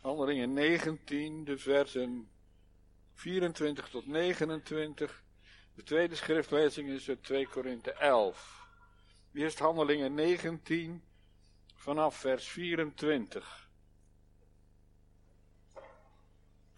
Handelingen 0.00 0.52
19, 0.52 1.44
de 1.44 1.58
versen 1.58 2.30
24 3.14 3.88
tot 3.88 4.06
29. 4.06 5.24
De 5.74 5.82
tweede 5.82 6.14
schriftlezing 6.14 6.88
is 6.88 7.08
uit 7.08 7.22
2 7.22 7.46
Korinthe 7.46 7.92
11. 7.92 8.66
Eerst 9.32 9.58
Handelingen 9.58 10.14
19 10.14 11.02
vanaf 11.74 12.16
vers 12.16 12.48
24. 12.48 13.68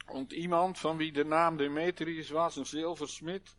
Want 0.06 0.32
iemand 0.32 0.78
van 0.78 0.96
wie 0.96 1.12
de 1.12 1.24
naam 1.24 1.56
Demetrius 1.56 2.30
was, 2.30 2.56
een 2.56 2.66
zilversmid, 2.66 3.56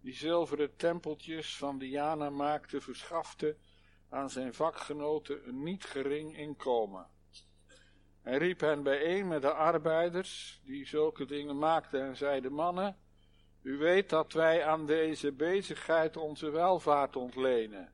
die 0.00 0.14
zilveren 0.14 0.76
tempeltjes 0.76 1.56
van 1.56 1.78
Diana 1.78 2.30
maakte, 2.30 2.80
verschafte 2.80 3.56
aan 4.08 4.30
zijn 4.30 4.54
vakgenoten 4.54 5.48
een 5.48 5.62
niet 5.62 5.84
gering 5.84 6.36
inkomen. 6.36 7.14
Hij 8.26 8.38
riep 8.38 8.60
hen 8.60 8.82
bijeen 8.82 9.28
met 9.28 9.42
de 9.42 9.52
arbeiders, 9.52 10.60
die 10.64 10.86
zulke 10.86 11.24
dingen 11.24 11.58
maakten, 11.58 12.02
en 12.02 12.16
zei 12.16 12.40
de 12.40 12.50
mannen, 12.50 12.96
u 13.62 13.76
weet 13.76 14.10
dat 14.10 14.32
wij 14.32 14.64
aan 14.64 14.86
deze 14.86 15.32
bezigheid 15.32 16.16
onze 16.16 16.50
welvaart 16.50 17.16
ontlenen. 17.16 17.92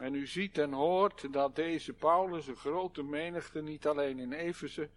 En 0.00 0.14
u 0.14 0.26
ziet 0.26 0.58
en 0.58 0.72
hoort 0.72 1.32
dat 1.32 1.56
deze 1.56 1.92
Paulus 1.92 2.46
een 2.46 2.56
grote 2.56 3.02
menigte 3.02 3.62
niet 3.62 3.86
alleen 3.86 4.18
in 4.18 4.32
Efeze, 4.32 4.90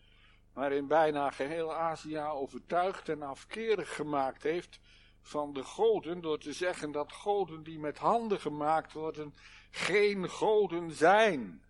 maar 0.54 0.72
in 0.72 0.88
bijna 0.88 1.32
geheel 1.32 1.74
Azië 1.74 2.20
overtuigd 2.20 3.10
en 3.10 3.22
afkerig 3.22 3.96
gemaakt 3.96 4.44
heeft 4.44 4.80
van 5.22 5.54
de 5.54 5.64
goden, 5.64 6.22
door 6.22 6.40
te 6.40 6.54
zeggen 6.54 6.92
dat 6.92 7.14
goden 7.14 7.64
die 7.64 7.80
met 7.80 7.98
handen 7.98 8.40
gemaakt 8.40 8.94
worden, 8.94 9.36
geen 9.72 10.30
goden 10.30 10.92
zijn. 10.92 11.62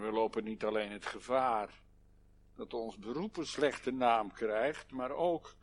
We 0.00 0.12
lopen 0.12 0.44
niet 0.44 0.64
alleen 0.64 0.90
het 0.90 1.06
gevaar 1.06 1.80
dat 2.54 2.74
ons 2.74 2.98
beroep 2.98 3.36
een 3.36 3.46
slechte 3.46 3.90
naam 3.90 4.32
krijgt, 4.32 4.90
maar 4.90 5.10
ook 5.10 5.54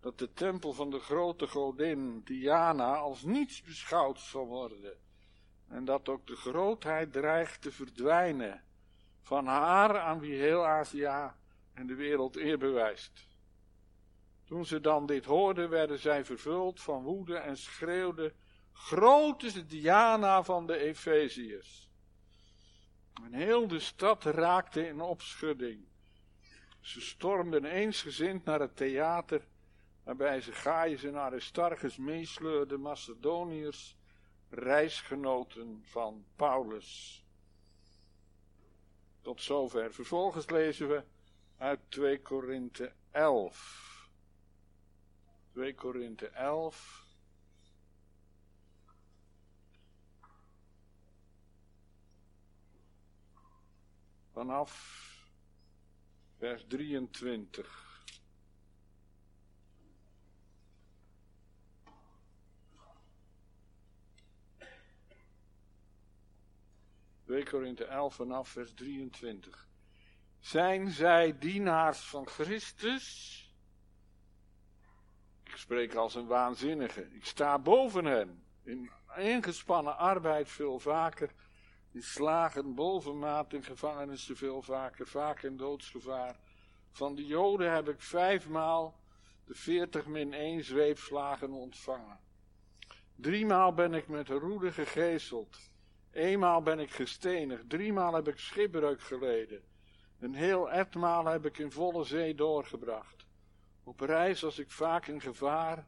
dat 0.00 0.18
de 0.18 0.32
tempel 0.32 0.72
van 0.72 0.90
de 0.90 0.98
grote 0.98 1.46
godin 1.46 2.22
Diana 2.24 2.96
als 2.96 3.22
niets 3.22 3.62
beschouwd 3.62 4.20
zal 4.20 4.46
worden. 4.46 4.98
En 5.68 5.84
dat 5.84 6.08
ook 6.08 6.26
de 6.26 6.36
grootheid 6.36 7.12
dreigt 7.12 7.62
te 7.62 7.72
verdwijnen 7.72 8.64
van 9.20 9.46
haar 9.46 9.98
aan 9.98 10.20
wie 10.20 10.34
heel 10.34 10.66
Azië 10.66 11.32
en 11.74 11.86
de 11.86 11.94
wereld 11.94 12.36
eer 12.36 12.58
bewijst. 12.58 13.28
Toen 14.44 14.66
ze 14.66 14.80
dan 14.80 15.06
dit 15.06 15.24
hoorden, 15.24 15.68
werden 15.68 15.98
zij 15.98 16.24
vervuld 16.24 16.80
van 16.80 17.02
woede 17.02 17.36
en 17.36 17.56
schreeuwden, 17.56 18.32
de 18.90 19.64
Diana 19.66 20.42
van 20.42 20.66
de 20.66 20.76
Efeziërs. 20.76 21.85
En 23.24 23.32
heel 23.32 23.68
de 23.68 23.80
stad 23.80 24.24
raakte 24.24 24.86
in 24.86 25.00
opschudding. 25.00 25.84
Ze 26.80 27.00
stormden 27.00 27.64
eensgezind 27.64 28.44
naar 28.44 28.60
het 28.60 28.76
theater, 28.76 29.46
waarbij 30.04 30.40
ze 30.40 30.52
Gaius 30.52 31.04
en 31.04 31.16
Aristarchus 31.16 31.96
meesleurden, 31.96 32.80
Macedoniërs, 32.80 33.96
reisgenoten 34.50 35.82
van 35.84 36.24
Paulus. 36.36 37.24
Tot 39.20 39.42
zover. 39.42 39.92
Vervolgens 39.92 40.50
lezen 40.50 40.88
we 40.88 41.02
uit 41.56 41.80
2 41.88 42.22
Korinthe 42.22 42.92
11. 43.10 44.08
2 45.52 45.74
Korinthe 45.74 46.28
11. 46.28 47.05
Vanaf 54.36 54.72
vers 56.38 56.64
23. 56.68 57.66
2 67.24 67.44
Korinthe 67.44 67.84
11 67.84 68.14
vanaf 68.14 68.48
vers 68.48 68.74
23. 68.74 69.68
Zijn 70.38 70.90
zij 70.90 71.38
dienaars 71.38 71.98
van 71.98 72.26
Christus? 72.26 73.40
Ik 75.44 75.56
spreek 75.56 75.94
als 75.94 76.14
een 76.14 76.26
waanzinnige. 76.26 77.14
Ik 77.14 77.24
sta 77.24 77.58
boven 77.58 78.04
hen. 78.04 78.44
In 78.62 78.90
ingespannen 79.16 79.96
arbeid 79.96 80.48
veel 80.48 80.78
vaker. 80.78 81.32
In 81.96 82.02
slagen 82.02 82.74
bovenmaat 82.74 83.52
in 83.52 83.62
gevangenissen 83.62 84.36
veel 84.36 84.62
vaker. 84.62 85.06
Vaak 85.06 85.42
in 85.42 85.56
doodsgevaar. 85.56 86.36
Van 86.90 87.14
de 87.14 87.26
Joden 87.26 87.72
heb 87.72 87.88
ik 87.88 88.00
vijfmaal 88.00 89.00
de 89.44 89.54
veertig 89.54 90.06
min 90.06 90.32
één 90.32 90.64
zweepslagen 90.64 91.50
ontvangen. 91.50 92.18
Driemaal 93.14 93.72
ben 93.72 93.94
ik 93.94 94.08
met 94.08 94.28
roede 94.28 94.72
gegezeld. 94.72 95.58
Eenmaal 96.10 96.62
ben 96.62 96.78
ik 96.78 96.90
gestenigd, 96.90 97.70
driemaal 97.70 98.14
heb 98.14 98.28
ik 98.28 98.38
schipbreuk 98.38 99.00
geleden. 99.00 99.62
Een 100.18 100.34
heel 100.34 100.70
etmaal 100.70 101.26
heb 101.26 101.46
ik 101.46 101.58
in 101.58 101.70
volle 101.70 102.04
zee 102.04 102.34
doorgebracht. 102.34 103.26
Op 103.84 104.00
reis 104.00 104.40
was 104.40 104.58
ik 104.58 104.70
vaak 104.70 105.06
in 105.06 105.20
gevaar 105.20 105.86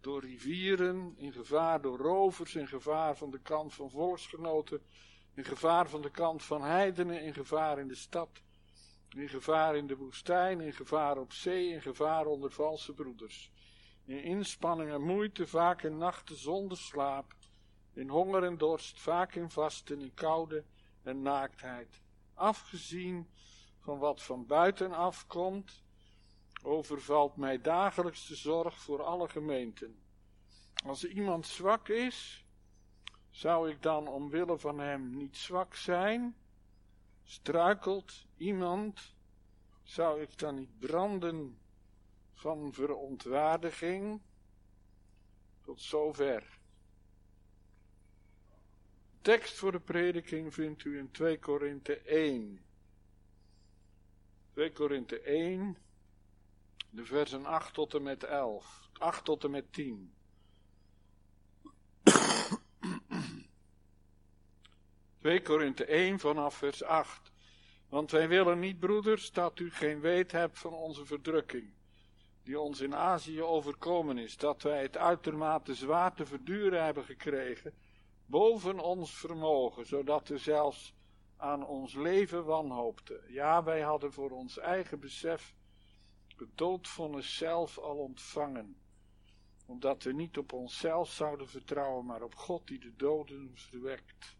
door 0.00 0.20
rivieren, 0.20 1.14
in 1.16 1.32
gevaar 1.32 1.80
door 1.80 1.98
rovers, 1.98 2.54
in 2.54 2.68
gevaar 2.68 3.16
van 3.16 3.30
de 3.30 3.40
kant 3.40 3.74
van 3.74 3.90
volksgenoten, 3.90 4.82
in 5.40 5.46
gevaar 5.46 5.88
van 5.88 6.02
de 6.02 6.10
kant 6.10 6.42
van 6.42 6.62
heidenen, 6.62 7.22
in 7.22 7.34
gevaar 7.34 7.78
in 7.78 7.88
de 7.88 7.94
stad, 7.94 8.42
in 9.08 9.28
gevaar 9.28 9.76
in 9.76 9.86
de 9.86 9.96
woestijn, 9.96 10.60
in 10.60 10.72
gevaar 10.72 11.16
op 11.16 11.32
zee, 11.32 11.68
in 11.68 11.82
gevaar 11.82 12.26
onder 12.26 12.50
valse 12.50 12.92
broeders. 12.92 13.50
In 14.04 14.22
inspanning 14.22 14.90
en 14.90 15.02
moeite, 15.02 15.46
vaak 15.46 15.82
in 15.82 15.98
nachten 15.98 16.36
zonder 16.36 16.78
slaap, 16.78 17.34
in 17.92 18.08
honger 18.08 18.44
en 18.44 18.58
dorst, 18.58 19.00
vaak 19.00 19.34
in 19.34 19.50
vasten, 19.50 20.00
in 20.00 20.14
koude 20.14 20.64
en 21.02 21.22
naaktheid. 21.22 22.00
Afgezien 22.34 23.28
van 23.78 23.98
wat 23.98 24.22
van 24.22 24.46
buiten 24.46 24.92
afkomt, 24.92 25.82
overvalt 26.62 27.36
mij 27.36 27.60
dagelijks 27.60 28.26
de 28.26 28.36
zorg 28.36 28.78
voor 28.78 29.02
alle 29.02 29.28
gemeenten. 29.28 29.98
Als 30.84 31.04
iemand 31.04 31.46
zwak 31.46 31.88
is, 31.88 32.44
zou 33.40 33.70
ik 33.70 33.82
dan 33.82 34.08
omwille 34.08 34.58
van 34.58 34.78
hem 34.78 35.16
niet 35.16 35.36
zwak 35.36 35.74
zijn? 35.74 36.36
Struikelt 37.24 38.26
iemand, 38.36 39.14
zou 39.82 40.20
ik 40.20 40.38
dan 40.38 40.54
niet 40.54 40.78
branden 40.78 41.58
van 42.34 42.72
verontwaardiging? 42.72 44.20
Tot 45.60 45.80
zover 45.80 46.58
tekst 49.20 49.58
voor 49.58 49.72
de 49.72 49.80
prediking 49.80 50.54
vindt 50.54 50.84
u 50.84 50.98
in 50.98 51.10
2 51.10 51.38
Korinthe 51.38 51.98
1. 52.00 52.60
2 54.52 54.72
Korinthe 54.72 55.20
1, 55.20 55.76
de 56.90 57.04
versen 57.04 57.46
8 57.46 57.74
tot 57.74 57.94
en 57.94 58.02
met 58.02 58.24
11, 58.24 58.90
8 58.92 59.24
tot 59.24 59.44
en 59.44 59.50
met 59.50 59.72
10. 59.72 60.14
Twee 65.20 65.42
Korinthe 65.42 65.84
1 65.84 66.18
vanaf 66.18 66.54
vers 66.54 66.82
8. 66.82 67.32
Want 67.88 68.10
wij 68.10 68.28
willen 68.28 68.58
niet, 68.58 68.78
broeders, 68.78 69.32
dat 69.32 69.58
u 69.58 69.70
geen 69.70 70.00
weet 70.00 70.32
hebt 70.32 70.58
van 70.58 70.72
onze 70.72 71.06
verdrukking, 71.06 71.72
die 72.42 72.60
ons 72.60 72.80
in 72.80 72.94
Azië 72.94 73.42
overkomen 73.42 74.18
is, 74.18 74.36
dat 74.36 74.62
wij 74.62 74.82
het 74.82 74.96
uitermate 74.96 75.74
zwaar 75.74 76.14
te 76.14 76.26
verduren 76.26 76.84
hebben 76.84 77.04
gekregen, 77.04 77.74
boven 78.26 78.78
ons 78.78 79.14
vermogen, 79.14 79.86
zodat 79.86 80.28
we 80.28 80.38
zelfs 80.38 80.94
aan 81.36 81.66
ons 81.66 81.94
leven 81.94 82.44
wanhoopten. 82.44 83.20
Ja, 83.28 83.62
wij 83.64 83.80
hadden 83.80 84.12
voor 84.12 84.30
ons 84.30 84.58
eigen 84.58 85.00
besef 85.00 85.54
het 86.36 86.58
doodvonnis 86.58 87.36
zelf 87.36 87.78
al 87.78 87.96
ontvangen, 87.96 88.76
omdat 89.66 90.02
we 90.02 90.12
niet 90.12 90.38
op 90.38 90.52
onszelf 90.52 91.10
zouden 91.10 91.48
vertrouwen, 91.48 92.06
maar 92.06 92.22
op 92.22 92.34
God 92.34 92.66
die 92.66 92.78
de 92.78 92.96
doden 92.96 93.50
verwekt. 93.54 94.38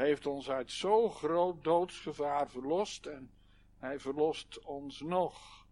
Heeft 0.00 0.26
ons 0.26 0.50
uit 0.50 0.70
zo 0.70 1.08
groot 1.10 1.64
doodsgevaar 1.64 2.48
verlost 2.48 3.06
en 3.06 3.30
hij 3.78 4.00
verlost 4.00 4.64
ons 4.64 5.00
nog. 5.00 5.66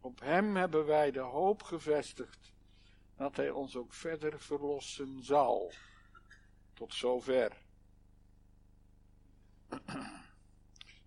Op 0.00 0.20
hem 0.20 0.56
hebben 0.56 0.86
wij 0.86 1.10
de 1.10 1.20
hoop 1.20 1.62
gevestigd 1.62 2.52
dat 3.16 3.36
hij 3.36 3.50
ons 3.50 3.76
ook 3.76 3.92
verder 3.92 4.40
verlossen 4.40 5.22
zal. 5.22 5.72
Tot 6.74 6.94
zover. 6.94 7.56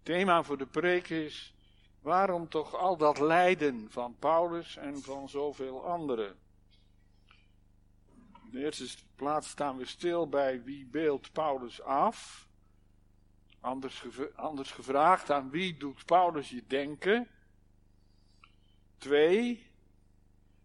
Thema 0.04 0.44
voor 0.44 0.58
de 0.58 0.68
preek 0.68 1.10
is, 1.10 1.54
waarom 2.02 2.50
toch 2.50 2.76
al 2.76 2.98
dat 2.98 3.20
lijden 3.20 3.92
van 3.92 4.16
Paulus 4.20 4.76
en 4.76 5.02
van 5.02 5.30
zoveel 5.30 5.86
anderen? 5.86 6.38
In 8.50 8.56
de 8.56 8.64
eerste 8.64 9.06
plaats 9.16 9.50
staan 9.50 9.78
we 9.78 9.86
stil 9.86 10.30
bij 10.30 10.64
wie 10.64 10.86
beeldt 10.86 11.32
Paulus 11.32 11.82
af. 11.82 12.48
Anders, 13.60 14.04
anders 14.36 14.72
gevraagd, 14.72 15.32
aan 15.32 15.50
wie 15.50 15.78
doet 15.78 16.06
Paulus 16.06 16.50
je 16.50 16.64
denken? 16.68 17.28
Twee, 18.98 19.68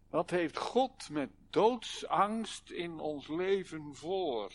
wat 0.09 0.29
heeft 0.29 0.57
God 0.57 1.09
met 1.09 1.29
doodsangst 1.49 2.69
in 2.69 2.99
ons 2.99 3.27
leven 3.27 3.95
voor? 3.95 4.51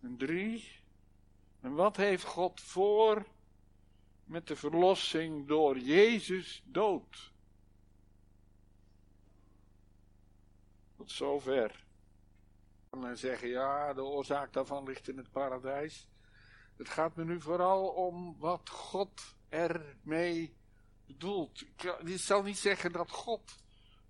En 0.00 0.16
drie, 0.16 0.68
en 1.60 1.74
wat 1.74 1.96
heeft 1.96 2.24
God 2.24 2.60
voor 2.60 3.26
met 4.24 4.46
de 4.46 4.56
verlossing 4.56 5.48
door 5.48 5.78
Jezus 5.78 6.62
dood? 6.64 7.31
Tot 11.02 11.10
zover. 11.10 11.84
En 12.90 13.18
zeggen, 13.18 13.48
ja, 13.48 13.92
de 13.92 14.02
oorzaak 14.02 14.52
daarvan 14.52 14.84
ligt 14.84 15.08
in 15.08 15.16
het 15.16 15.30
paradijs. 15.30 16.08
Het 16.76 16.88
gaat 16.88 17.16
me 17.16 17.24
nu 17.24 17.40
vooral 17.40 17.88
om 17.88 18.36
wat 18.38 18.68
God 18.68 19.36
ermee 19.48 20.56
bedoelt. 21.06 21.60
Ik 21.60 22.18
zal 22.18 22.42
niet 22.42 22.58
zeggen 22.58 22.92
dat 22.92 23.10
God 23.10 23.56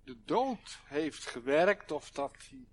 de 0.03 0.23
dood 0.25 0.79
heeft 0.83 1.25
gewerkt 1.25 1.91
of 1.91 2.11
dat 2.11 2.35
die 2.49 2.67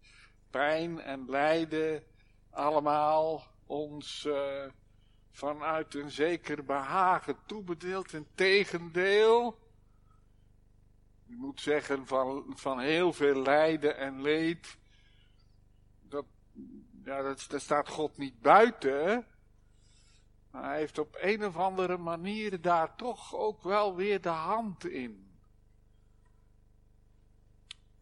pijn 0.50 1.00
en 1.00 1.30
lijden 1.30 2.04
allemaal 2.50 3.46
ons 3.66 4.24
uh, 4.24 4.64
vanuit 5.30 5.94
een 5.94 6.10
zeker 6.10 6.64
behagen 6.64 7.38
toebedeelt. 7.46 8.12
In 8.12 8.26
je 11.30 11.36
moet 11.36 11.60
zeggen 11.60 12.06
van, 12.06 12.52
van 12.56 12.80
heel 12.80 13.12
veel 13.12 13.42
lijden 13.42 13.96
en 13.96 14.22
leed, 14.22 14.78
dat, 16.00 16.24
ja, 17.04 17.22
dat, 17.22 17.46
daar 17.48 17.60
staat 17.60 17.88
God 17.88 18.16
niet 18.16 18.40
buiten. 18.40 19.26
Maar 20.50 20.64
hij 20.64 20.78
heeft 20.78 20.98
op 20.98 21.16
een 21.20 21.44
of 21.44 21.56
andere 21.56 21.96
manier 21.96 22.60
daar 22.60 22.96
toch 22.96 23.34
ook 23.34 23.62
wel 23.62 23.96
weer 23.96 24.20
de 24.20 24.28
hand 24.28 24.84
in. 24.84 25.30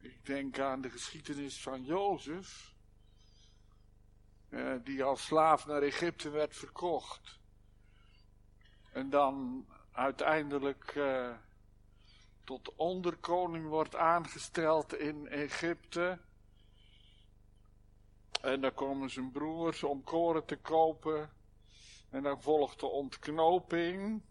Ik 0.00 0.26
denk 0.26 0.58
aan 0.58 0.80
de 0.80 0.90
geschiedenis 0.90 1.62
van 1.62 1.84
Jozef, 1.84 2.74
eh, 4.48 4.74
die 4.84 5.04
als 5.04 5.24
slaaf 5.24 5.66
naar 5.66 5.82
Egypte 5.82 6.30
werd 6.30 6.56
verkocht. 6.56 7.40
En 8.92 9.10
dan 9.10 9.66
uiteindelijk 9.92 10.92
eh, 10.96 11.36
tot 12.48 12.74
onderkoning 12.76 13.68
wordt 13.68 13.96
aangesteld 13.96 14.94
in 14.94 15.28
Egypte. 15.28 16.18
En 18.40 18.60
dan 18.60 18.74
komen 18.74 19.10
zijn 19.10 19.30
broers 19.30 19.82
om 19.82 20.04
koren 20.04 20.44
te 20.44 20.56
kopen. 20.56 21.30
En 22.10 22.22
dan 22.22 22.42
volgt 22.42 22.80
de 22.80 22.86
ontknoping. 22.86 24.22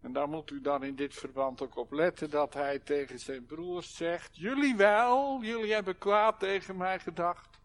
En 0.00 0.12
daar 0.12 0.28
moet 0.28 0.50
u 0.50 0.60
dan 0.60 0.82
in 0.82 0.96
dit 0.96 1.14
verband 1.14 1.62
ook 1.62 1.76
op 1.76 1.92
letten 1.92 2.30
dat 2.30 2.54
hij 2.54 2.78
tegen 2.78 3.18
zijn 3.18 3.46
broers 3.46 3.96
zegt: 3.96 4.36
Jullie 4.36 4.76
wel, 4.76 5.42
jullie 5.42 5.72
hebben 5.72 5.98
kwaad 5.98 6.38
tegen 6.38 6.76
mij 6.76 6.98
gedacht. 6.98 7.58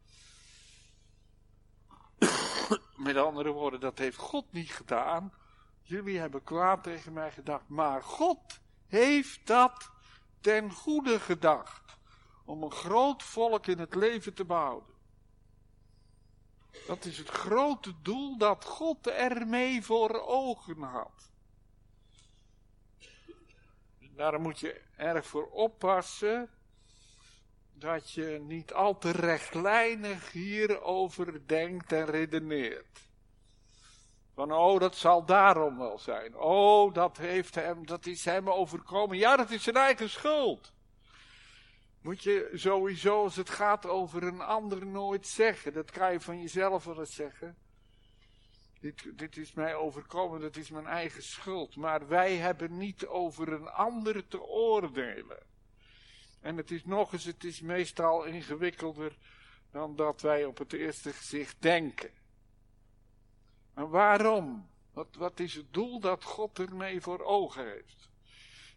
Met 2.96 3.18
andere 3.18 3.52
woorden, 3.52 3.80
dat 3.80 3.98
heeft 3.98 4.18
God 4.18 4.46
niet 4.52 4.72
gedaan. 4.72 5.34
Jullie 5.82 6.20
hebben 6.20 6.44
kwaad 6.44 6.84
tegen 6.84 7.14
mij 7.14 7.32
gedacht, 7.32 7.68
maar 7.68 8.04
God 8.04 8.62
heeft 8.88 9.48
dat 9.48 9.90
ten 10.42 10.72
goede 10.72 11.20
gedacht. 11.20 11.98
Om 12.46 12.64
een 12.64 12.72
groot 12.72 13.24
volk 13.24 13.68
in 13.68 13.80
het 13.80 13.96
leven 13.96 14.34
te 14.34 14.46
behouden. 14.46 14.94
Dat 16.88 17.06
is 17.06 17.18
het 17.18 17.30
grote 17.30 17.94
doel 18.02 18.38
dat 18.38 18.66
God 18.66 19.08
ermee 19.08 19.84
voor 19.84 20.22
ogen 20.22 20.82
had. 20.82 21.32
Daar 24.16 24.42
moet 24.42 24.60
je 24.60 24.82
erg 24.96 25.26
voor 25.26 25.50
oppassen 25.50 26.50
dat 27.74 28.12
je 28.12 28.40
niet 28.42 28.74
al 28.74 28.98
te 28.98 29.12
rechtlijnig 29.12 30.32
hierover 30.32 31.48
denkt 31.48 31.92
en 31.92 32.06
redeneert. 32.06 33.00
Van, 34.34 34.52
oh, 34.54 34.80
dat 34.80 34.96
zal 34.96 35.26
daarom 35.26 35.78
wel 35.78 36.00
zijn. 36.00 36.38
Oh, 36.38 36.94
dat, 36.94 37.18
heeft 37.18 37.56
hem, 37.56 37.86
dat 37.86 38.06
is 38.06 38.26
hem 38.26 38.50
overkomen. 38.50 39.18
Ja, 39.18 39.36
dat 39.36 39.50
is 39.50 39.64
zijn 39.64 39.76
eigen 39.76 40.10
schuld. 40.10 40.74
Moet 42.02 42.24
je 42.24 42.50
sowieso, 42.54 43.24
als 43.24 43.36
het 43.36 43.50
gaat 43.50 43.86
over 43.86 44.24
een 44.24 44.42
ander, 44.42 44.86
nooit 44.86 45.28
zeggen. 45.28 45.74
Dat 45.74 45.92
kan 45.92 46.12
je 46.12 46.20
van 46.20 46.42
jezelf 46.42 46.84
wel 46.84 47.00
eens 47.00 47.16
zeggen. 47.16 47.58
Dit, 48.80 49.18
dit 49.18 49.38
is 49.38 49.54
mij 49.54 49.76
overkomen, 49.76 50.42
dat 50.42 50.56
is 50.56 50.70
mijn 50.70 50.88
eigen 50.88 51.24
schuld. 51.24 51.76
Maar 51.76 52.08
wij 52.08 52.36
hebben 52.36 52.78
niet 52.78 53.06
over 53.06 53.54
een 53.54 53.68
ander 53.68 54.28
te 54.28 54.42
oordelen. 54.42 55.44
En 56.42 56.58
het 56.58 56.72
is 56.72 56.86
nog 56.86 57.14
eens, 57.14 57.24
het 57.24 57.44
is 57.44 57.62
meestal 57.62 58.24
ingewikkelder 58.24 59.18
dan 59.72 59.96
dat 59.96 60.22
wij 60.22 60.46
op 60.46 60.58
het 60.58 60.74
eerste 60.74 61.14
gezicht 61.14 61.56
denken. 61.60 62.23
En 63.74 63.90
waarom? 63.90 64.70
Wat, 64.94 65.16
wat 65.16 65.40
is 65.40 65.54
het 65.54 65.74
doel 65.74 66.00
dat 66.00 66.24
God 66.24 66.60
ermee 66.60 67.02
voor 67.02 67.20
ogen 67.20 67.68
heeft? 67.72 68.10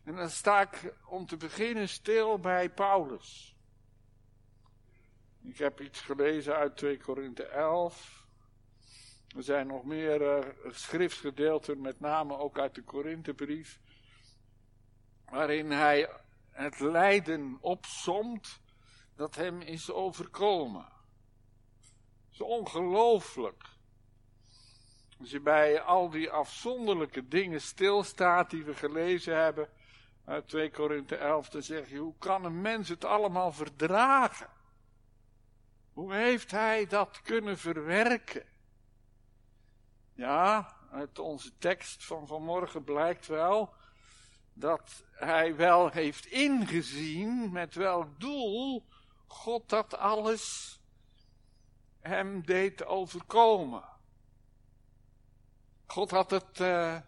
En 0.04 0.16
dan 0.16 0.30
sta 0.30 0.60
ik 0.60 0.94
om 1.08 1.26
te 1.26 1.36
beginnen 1.36 1.88
stil 1.88 2.38
bij 2.38 2.70
Paulus. 2.70 3.56
Ik 5.42 5.58
heb 5.58 5.80
iets 5.80 6.00
gelezen 6.00 6.56
uit 6.56 6.76
2 6.76 6.98
Korinthe 6.98 7.44
11. 7.44 8.26
Er 9.36 9.42
zijn 9.42 9.66
nog 9.66 9.84
meer 9.84 10.20
uh, 10.22 10.52
schriftgedeelten, 10.70 11.80
met 11.80 12.00
name 12.00 12.38
ook 12.38 12.58
uit 12.58 12.74
de 12.74 12.82
Korinthebrief, 12.82 13.80
waarin 15.24 15.70
hij 15.70 16.10
het 16.50 16.80
lijden 16.80 17.58
opsomt 17.60 18.60
dat 19.14 19.34
hem 19.34 19.60
is 19.60 19.90
overkomen. 19.90 20.88
Het 22.24 22.32
is 22.32 22.40
ongelooflijk. 22.40 23.75
Als 25.20 25.30
je 25.30 25.40
bij 25.40 25.80
al 25.80 26.10
die 26.10 26.30
afzonderlijke 26.30 27.28
dingen 27.28 27.60
stilstaat 27.60 28.50
die 28.50 28.64
we 28.64 28.74
gelezen 28.74 29.36
hebben 29.36 29.68
uit 30.24 30.48
2 30.48 30.70
Korinthe 30.70 31.16
11, 31.16 31.48
dan 31.48 31.62
zeg 31.62 31.90
je, 31.90 31.96
hoe 31.96 32.14
kan 32.18 32.44
een 32.44 32.60
mens 32.60 32.88
het 32.88 33.04
allemaal 33.04 33.52
verdragen? 33.52 34.48
Hoe 35.92 36.14
heeft 36.14 36.50
hij 36.50 36.86
dat 36.86 37.20
kunnen 37.22 37.58
verwerken? 37.58 38.44
Ja, 40.12 40.76
uit 40.90 41.18
onze 41.18 41.58
tekst 41.58 42.04
van 42.04 42.26
vanmorgen 42.26 42.84
blijkt 42.84 43.26
wel 43.26 43.74
dat 44.52 45.04
hij 45.10 45.56
wel 45.56 45.90
heeft 45.90 46.26
ingezien 46.26 47.52
met 47.52 47.74
welk 47.74 48.20
doel 48.20 48.86
God 49.26 49.68
dat 49.68 49.96
alles 49.96 50.76
hem 52.00 52.44
deed 52.44 52.84
overkomen. 52.84 53.95
God 55.86 56.10
had 56.10 56.30
het 56.30 56.60
uh, 56.60 56.98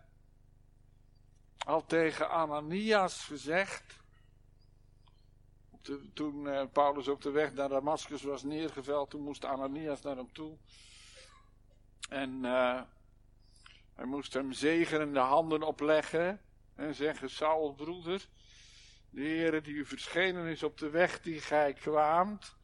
al 1.59 1.87
tegen 1.87 2.31
Ananias 2.31 3.25
gezegd. 3.25 4.01
toen 6.15 6.45
uh, 6.45 6.63
Paulus 6.73 7.09
op 7.09 7.23
de 7.23 7.31
weg 7.31 7.53
naar 7.53 7.69
Damascus 7.69 8.23
was 8.23 8.43
neergeveld, 8.43 9.11
toen 9.11 9.23
moest 9.23 9.45
Ananias 9.45 10.03
naar 10.03 10.17
hem 10.17 10.33
toe. 10.33 10.57
En 12.09 12.31
uh, 12.45 12.83
hij 13.95 14.05
moest 14.05 14.33
hem 14.33 14.53
zegenende 14.53 15.21
handen 15.21 15.63
opleggen 15.63 16.41
en 16.75 16.95
zeggen, 16.95 17.31
Saul 17.31 17.73
broeder, 17.75 18.29
de 19.11 19.21
Heere 19.21 19.61
die 19.61 19.75
u 19.75 19.85
verschenen 19.85 20.47
is 20.47 20.63
op 20.63 20.79
de 20.79 20.91
weg 20.91 21.21
die 21.21 21.41
gij 21.41 21.73
kwaamt, 21.73 22.57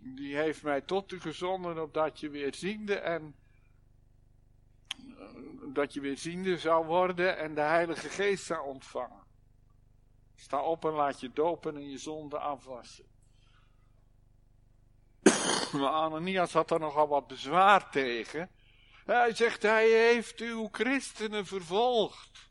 die 0.00 0.36
heeft 0.36 0.62
mij 0.62 0.80
tot 0.80 1.12
u 1.12 1.20
gezonden 1.20 1.82
opdat 1.82 2.20
je 2.20 2.28
weer 2.28 2.54
ziende 2.54 2.94
en 2.94 3.34
dat 5.72 5.92
je 5.92 6.00
weer 6.00 6.18
ziende 6.18 6.58
zou 6.58 6.86
worden 6.86 7.38
en 7.38 7.54
de 7.54 7.60
Heilige 7.60 8.08
Geest 8.08 8.44
zou 8.44 8.66
ontvangen. 8.66 9.26
Sta 10.34 10.62
op 10.62 10.84
en 10.84 10.92
laat 10.92 11.20
je 11.20 11.32
dopen 11.32 11.76
en 11.76 11.90
je 11.90 11.98
zonde 11.98 12.38
afwassen. 12.38 13.04
Maar 15.72 15.90
Ananias 15.90 16.52
had 16.52 16.70
er 16.70 16.80
nogal 16.80 17.08
wat 17.08 17.26
bezwaar 17.26 17.90
tegen. 17.90 18.50
Hij 19.04 19.34
zegt, 19.34 19.62
hij 19.62 19.90
heeft 19.90 20.40
uw 20.40 20.68
christenen 20.72 21.46
vervolgd. 21.46 22.50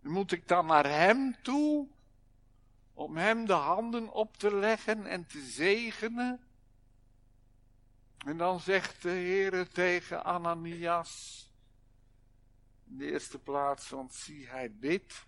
Moet 0.00 0.32
ik 0.32 0.48
dan 0.48 0.66
naar 0.66 0.86
hem 0.86 1.42
toe? 1.42 1.88
Om 2.94 3.16
hem 3.16 3.46
de 3.46 3.52
handen 3.52 4.12
op 4.12 4.36
te 4.36 4.54
leggen 4.54 5.06
en 5.06 5.26
te 5.26 5.40
zegenen? 5.40 6.46
En 8.26 8.36
dan 8.36 8.60
zegt 8.60 9.02
de 9.02 9.08
Heere 9.08 9.68
tegen 9.68 10.24
Ananias, 10.24 11.45
in 12.86 12.96
de 12.96 13.10
eerste 13.10 13.38
plaats, 13.38 13.88
want 13.88 14.14
zie 14.14 14.48
hij 14.48 14.72
bidt, 14.72 15.26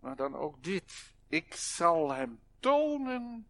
maar 0.00 0.16
dan 0.16 0.34
ook 0.34 0.62
dit. 0.62 1.14
Ik 1.28 1.54
zal 1.54 2.12
hem 2.12 2.40
tonen, 2.58 3.46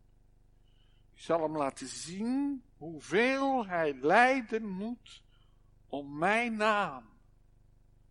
ik 1.14 1.20
zal 1.20 1.42
hem 1.42 1.56
laten 1.56 1.86
zien 1.88 2.64
hoeveel 2.76 3.66
hij 3.66 3.94
lijden 3.94 4.68
moet 4.68 5.22
om 5.86 6.18
mijn 6.18 6.56
naam. 6.56 7.10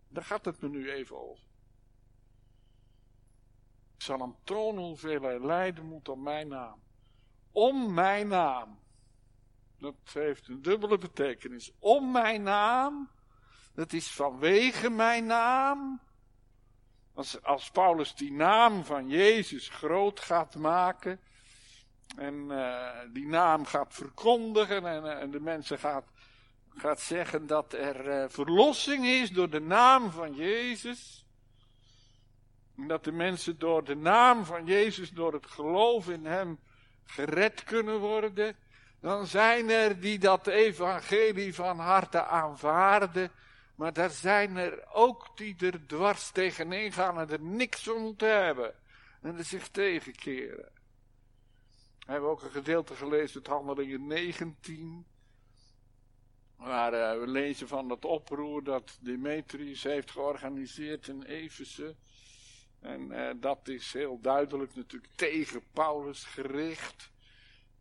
Daar 0.08 0.24
gaat 0.24 0.44
het 0.44 0.60
me 0.60 0.68
nu 0.68 0.90
even 0.90 1.16
over. 1.28 1.44
Ik 3.94 4.02
zal 4.02 4.18
hem 4.18 4.36
tonen 4.44 4.84
hoeveel 4.84 5.22
hij 5.22 5.40
lijden 5.40 5.86
moet 5.86 6.08
om 6.08 6.22
mijn 6.22 6.48
naam. 6.48 6.82
Om 7.52 7.94
mijn 7.94 8.28
naam. 8.28 8.78
Dat 9.78 9.94
heeft 10.12 10.48
een 10.48 10.62
dubbele 10.62 10.98
betekenis. 10.98 11.72
Om 11.78 12.12
mijn 12.12 12.42
naam. 12.42 13.10
Dat 13.74 13.92
is 13.92 14.10
vanwege 14.10 14.90
mijn 14.90 15.26
naam. 15.26 16.00
Als, 17.14 17.42
als 17.42 17.70
Paulus 17.70 18.14
die 18.14 18.32
naam 18.32 18.84
van 18.84 19.08
Jezus 19.08 19.68
groot 19.68 20.20
gaat 20.20 20.54
maken. 20.54 21.20
En 22.16 22.34
uh, 22.34 22.90
die 23.12 23.26
naam 23.26 23.64
gaat 23.64 23.94
verkondigen. 23.94 24.86
En, 24.86 25.20
en 25.20 25.30
de 25.30 25.40
mensen 25.40 25.78
gaat, 25.78 26.04
gaat 26.68 27.00
zeggen 27.00 27.46
dat 27.46 27.72
er 27.72 28.08
uh, 28.08 28.24
verlossing 28.28 29.06
is 29.06 29.30
door 29.30 29.50
de 29.50 29.60
naam 29.60 30.10
van 30.10 30.34
Jezus. 30.34 31.26
En 32.76 32.88
dat 32.88 33.04
de 33.04 33.12
mensen 33.12 33.58
door 33.58 33.84
de 33.84 33.96
naam 33.96 34.44
van 34.44 34.66
Jezus, 34.66 35.10
door 35.10 35.32
het 35.32 35.46
geloof 35.46 36.08
in 36.08 36.26
Hem, 36.26 36.58
gered 37.04 37.64
kunnen 37.64 37.98
worden. 37.98 38.56
Dan 39.00 39.26
zijn 39.26 39.70
er 39.70 40.00
die 40.00 40.18
dat 40.18 40.46
evangelie 40.46 41.54
van 41.54 41.78
harte 41.78 42.24
aanvaarden. 42.24 43.30
Maar 43.82 43.96
er 43.96 44.10
zijn 44.10 44.56
er 44.56 44.92
ook 44.92 45.36
die 45.36 45.56
er 45.58 45.86
dwars 45.86 46.30
tegenin 46.30 46.92
gaan 46.92 47.18
en 47.18 47.30
er 47.30 47.42
niks 47.42 47.88
om 47.88 48.02
moeten 48.02 48.44
hebben. 48.44 48.74
En 49.20 49.38
er 49.38 49.44
zich 49.44 49.68
tegenkeren. 49.68 50.72
We 51.98 52.12
hebben 52.12 52.30
ook 52.30 52.42
een 52.42 52.50
gedeelte 52.50 52.94
gelezen 52.94 53.36
uit 53.36 53.46
Handelingen 53.46 54.06
19. 54.06 55.06
Waar 56.56 56.94
uh, 56.94 57.20
we 57.20 57.26
lezen 57.26 57.68
van 57.68 57.88
dat 57.88 58.04
oproer 58.04 58.64
dat 58.64 58.98
Demetrius 59.00 59.82
heeft 59.82 60.10
georganiseerd 60.10 61.08
in 61.08 61.22
Efeze. 61.22 61.96
En 62.80 63.10
uh, 63.12 63.30
dat 63.36 63.68
is 63.68 63.92
heel 63.92 64.20
duidelijk 64.20 64.74
natuurlijk 64.74 65.12
tegen 65.14 65.62
Paulus 65.72 66.24
gericht. 66.24 67.10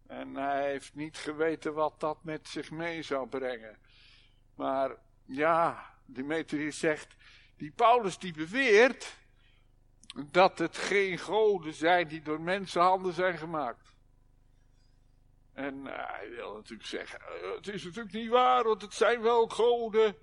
En 0.08 0.36
hij 0.36 0.70
heeft 0.70 0.96
niet 0.96 1.18
geweten 1.18 1.74
wat 1.74 2.00
dat 2.00 2.24
met 2.24 2.48
zich 2.48 2.72
mee 2.72 3.04
zou 3.04 3.28
brengen. 3.28 3.78
Maar 4.56 4.98
ja, 5.26 5.91
Demetrius 6.14 6.80
zegt, 6.80 7.16
die 7.58 7.72
Paulus 7.72 8.18
die 8.18 8.34
beweert 8.34 9.16
dat 10.26 10.60
het 10.60 10.78
geen 10.78 11.18
goden 11.18 11.74
zijn 11.74 12.08
die 12.08 12.22
door 12.22 12.42
mensenhanden 12.42 13.14
zijn 13.14 13.38
gemaakt. 13.38 13.96
En 15.54 15.76
uh, 15.76 15.92
hij 15.94 16.30
wil 16.30 16.54
natuurlijk 16.54 16.90
zeggen, 16.90 17.20
uh, 17.22 17.56
het 17.56 17.68
is 17.68 17.84
natuurlijk 17.84 18.14
niet 18.14 18.30
waar, 18.30 18.64
want 18.64 18.82
het 18.82 18.94
zijn 18.94 19.22
wel 19.22 19.48
goden. 19.48 20.16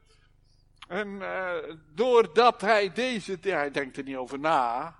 En 0.88 1.08
uh, 1.08 1.54
doordat 1.94 2.60
hij 2.60 2.92
deze, 2.92 3.38
hij 3.40 3.70
denkt 3.70 3.96
er 3.96 4.04
niet 4.04 4.16
over 4.16 4.38
na. 4.38 4.98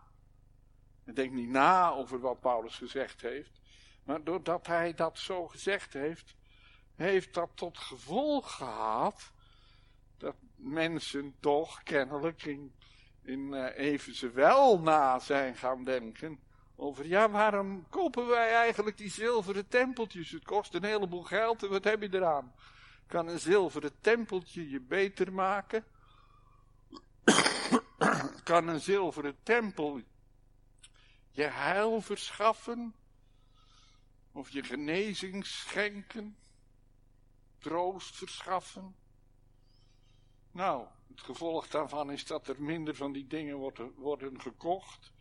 Hij 1.04 1.14
denkt 1.14 1.34
niet 1.34 1.48
na 1.48 1.90
over 1.90 2.20
wat 2.20 2.40
Paulus 2.40 2.76
gezegd 2.76 3.20
heeft. 3.20 3.60
Maar 4.04 4.24
doordat 4.24 4.66
hij 4.66 4.94
dat 4.94 5.18
zo 5.18 5.46
gezegd 5.48 5.92
heeft, 5.92 6.34
heeft 6.94 7.34
dat 7.34 7.50
tot 7.54 7.78
gevolg 7.78 8.54
gehad 8.54 9.32
dat 10.16 10.34
mensen 10.58 11.34
toch 11.40 11.82
kennelijk 11.82 12.42
in, 12.44 12.72
in 13.22 13.52
uh, 13.76 14.32
wel 14.32 14.80
na 14.80 15.18
zijn 15.18 15.56
gaan 15.56 15.84
denken 15.84 16.40
over, 16.80 17.06
ja, 17.06 17.30
waarom 17.30 17.88
kopen 17.88 18.26
wij 18.26 18.52
eigenlijk 18.52 18.98
die 18.98 19.10
zilveren 19.10 19.68
tempeltjes? 19.68 20.30
Het 20.30 20.44
kost 20.44 20.74
een 20.74 20.84
heleboel 20.84 21.22
geld 21.22 21.62
en 21.62 21.68
wat 21.68 21.84
heb 21.84 22.02
je 22.02 22.08
eraan? 22.14 22.54
Kan 23.06 23.28
een 23.28 23.38
zilveren 23.38 24.00
tempeltje 24.00 24.70
je 24.70 24.80
beter 24.80 25.32
maken? 25.32 25.84
kan 28.44 28.68
een 28.68 28.80
zilveren 28.80 29.36
tempel 29.42 30.00
je 31.30 31.42
heil 31.42 32.00
verschaffen? 32.00 32.94
Of 34.32 34.50
je 34.50 34.62
genezing 34.62 35.46
schenken? 35.46 36.36
Troost 37.58 38.16
verschaffen? 38.16 38.94
Nou, 40.58 40.86
het 41.08 41.20
gevolg 41.20 41.68
daarvan 41.68 42.12
is 42.12 42.26
dat 42.26 42.48
er 42.48 42.62
minder 42.62 42.94
van 42.94 43.12
die 43.12 43.26
dingen 43.26 43.56
worden, 43.56 43.92
worden 43.96 44.40
gekocht. 44.40 45.12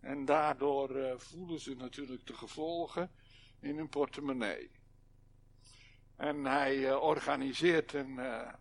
En 0.00 0.24
daardoor 0.24 0.96
uh, 0.96 1.12
voelen 1.16 1.60
ze 1.60 1.74
natuurlijk 1.74 2.26
de 2.26 2.34
gevolgen 2.34 3.10
in 3.60 3.76
hun 3.76 3.88
portemonnee. 3.88 4.70
En 6.16 6.44
hij 6.44 6.76
uh, 6.76 7.02
organiseert 7.02 7.92
een 7.92 8.18
uh, 8.18 8.52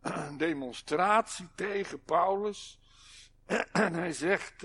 demonstratie 0.46 1.48
tegen 1.54 2.02
Paulus. 2.02 2.80
en 3.72 3.94
hij 3.94 4.12
zegt, 4.12 4.60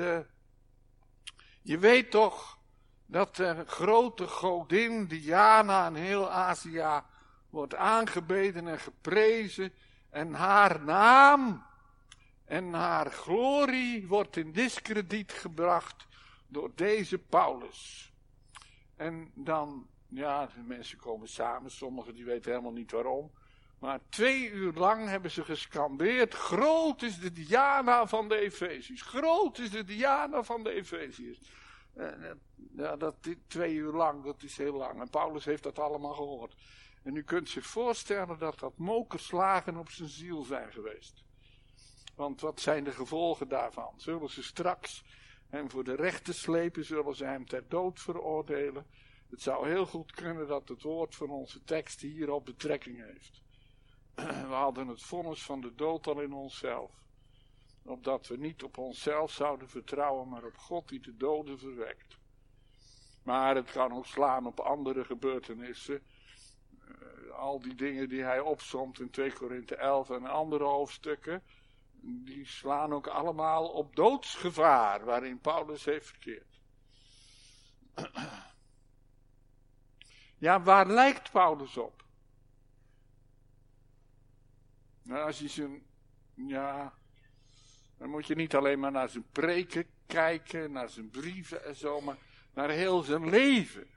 je 1.62 1.78
weet 1.78 2.12
toch 2.12 2.60
dat 3.06 3.36
de 3.36 3.64
grote 3.66 4.28
godin 4.28 5.08
Diana 5.08 5.88
in 5.88 5.96
heel 5.96 6.32
Azië 6.32 7.02
wordt 7.50 7.76
aangebeden 7.76 8.68
en 8.68 8.80
geprezen. 8.80 9.74
En 10.10 10.34
haar 10.34 10.84
naam 10.84 11.66
en 12.46 12.74
haar 12.74 13.12
glorie 13.12 14.08
wordt 14.08 14.36
in 14.38 14.52
discrediet 14.52 15.32
gebracht 15.32 16.08
door 16.48 16.72
deze 16.76 17.18
Paulus. 17.18 18.14
En 18.96 19.32
dan, 19.36 19.88
ja, 20.08 20.46
de 20.46 20.62
mensen 20.62 20.98
komen 20.98 21.28
samen, 21.28 21.72
sommigen 21.72 22.14
die 22.14 22.26
weten 22.26 22.52
helemaal 22.52 22.72
niet 22.72 22.92
waarom. 22.92 23.32
Maar 23.80 24.00
twee 24.10 24.50
uur 24.50 24.74
lang 24.74 25.08
hebben 25.08 25.32
ze 25.32 25.44
gescandeerd, 25.44 26.34
groot 26.34 27.02
is 27.02 27.20
de 27.20 27.32
Diana 27.32 28.08
van 28.08 28.30
de 28.30 28.36
Efeziërs. 28.36 29.02
Groot 29.02 29.58
is 29.58 29.70
de 29.70 29.84
Diana 29.84 30.44
van 30.44 30.64
de 30.64 30.72
Efeziërs. 30.72 31.40
Ja, 32.76 32.96
dat, 32.96 33.16
twee 33.48 33.74
uur 33.74 33.92
lang, 33.92 34.24
dat 34.24 34.44
is 34.44 34.58
heel 34.58 34.74
lang. 34.74 35.02
En 35.02 35.10
Paulus 35.10 35.46
heeft 35.46 35.64
dat 35.64 35.80
allemaal 35.80 36.14
gehoord. 36.14 36.56
En 37.10 37.16
u 37.16 37.24
kunt 37.24 37.50
zich 37.50 37.66
voorstellen 37.66 38.40
dat 38.40 38.60
dat 38.60 38.78
mokerslagen 38.78 39.78
op 39.78 39.90
zijn 39.90 40.10
ziel 40.10 40.44
zijn 40.44 40.72
geweest. 40.72 41.24
Want 42.16 42.42
wat 42.42 42.60
zijn 42.60 42.84
de 42.84 42.92
gevolgen 42.92 43.48
daarvan? 43.48 43.94
Zullen 43.98 44.30
ze 44.30 44.44
straks 44.44 45.04
hem 45.48 45.70
voor 45.70 45.84
de 45.84 45.96
rechter 45.96 46.34
slepen? 46.34 46.86
Zullen 46.86 47.16
ze 47.16 47.26
hem 47.26 47.46
ter 47.46 47.68
dood 47.68 48.00
veroordelen? 48.00 48.86
Het 49.30 49.42
zou 49.42 49.70
heel 49.70 49.86
goed 49.86 50.12
kunnen 50.12 50.48
dat 50.48 50.68
het 50.68 50.82
woord 50.82 51.16
van 51.16 51.30
onze 51.30 51.64
tekst 51.64 52.02
hierop 52.02 52.46
betrekking 52.46 53.06
heeft. 53.06 53.42
We 54.50 54.54
hadden 54.54 54.88
het 54.88 55.02
vonnis 55.02 55.44
van 55.44 55.62
de 55.62 55.76
dood 55.76 56.08
al 56.08 56.22
in 56.22 56.34
onszelf. 56.34 56.92
Opdat 57.84 58.28
we 58.28 58.38
niet 58.38 58.64
op 58.64 58.78
onszelf 58.78 59.32
zouden 59.32 59.70
vertrouwen, 59.70 60.30
maar 60.30 60.44
op 60.44 60.58
God 60.58 60.90
die 60.90 61.00
de 61.00 61.16
doden 61.16 61.60
verwekt. 61.60 62.18
Maar 63.24 63.56
het 63.56 63.72
kan 63.72 63.94
ook 63.94 64.06
slaan 64.06 64.46
op 64.46 64.60
andere 64.60 65.06
gebeurtenissen 65.06 66.04
al 67.32 67.60
die 67.60 67.76
dingen 67.76 68.10
die 68.10 68.24
hij 68.24 68.40
opzomt 68.40 69.00
in 69.00 69.10
2 69.10 69.34
Korinthe 69.34 69.76
11 69.76 70.10
en 70.10 70.26
andere 70.26 70.64
hoofdstukken, 70.64 71.44
die 72.02 72.46
slaan 72.46 72.94
ook 72.94 73.08
allemaal 73.08 73.68
op 73.68 73.96
doodsgevaar 73.96 75.06
waarin 75.06 75.40
Paulus 75.40 75.86
heeft 75.86 76.08
verkeerd. 76.08 76.62
Ja, 80.40 80.62
waar 80.62 80.88
lijkt 80.88 81.32
Paulus 81.32 81.78
op? 81.78 82.04
Nou, 85.02 85.26
als 85.26 85.40
je 85.40 85.48
zijn, 85.48 85.84
ja, 86.34 86.94
dan 87.98 88.10
moet 88.10 88.28
je 88.28 88.36
niet 88.36 88.56
alleen 88.56 88.80
maar 88.80 88.92
naar 88.92 89.10
zijn 89.10 89.26
preken 89.32 89.86
kijken, 90.08 90.72
naar 90.72 90.90
zijn 90.90 91.10
brieven 91.10 91.66
en 91.66 91.76
zo, 91.76 92.02
maar 92.02 92.18
naar 92.54 92.70
heel 92.70 93.02
zijn 93.02 93.30
leven. 93.30 93.88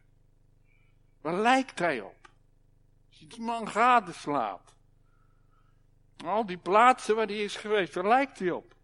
Waar 1.21 1.41
lijkt 1.41 1.79
hij 1.79 2.01
op? 2.01 2.22
Die 3.29 3.41
man 3.41 3.69
gadeslaat. 3.69 4.75
Al 6.25 6.47
die 6.47 6.59
plaatsen 6.59 7.17
waar 7.17 7.26
hij 7.26 7.45
is 7.45 7.57
geweest, 7.57 7.95
waar 7.95 8.09
lijkt 8.09 8.38
hij 8.38 8.50
op? 8.50 8.75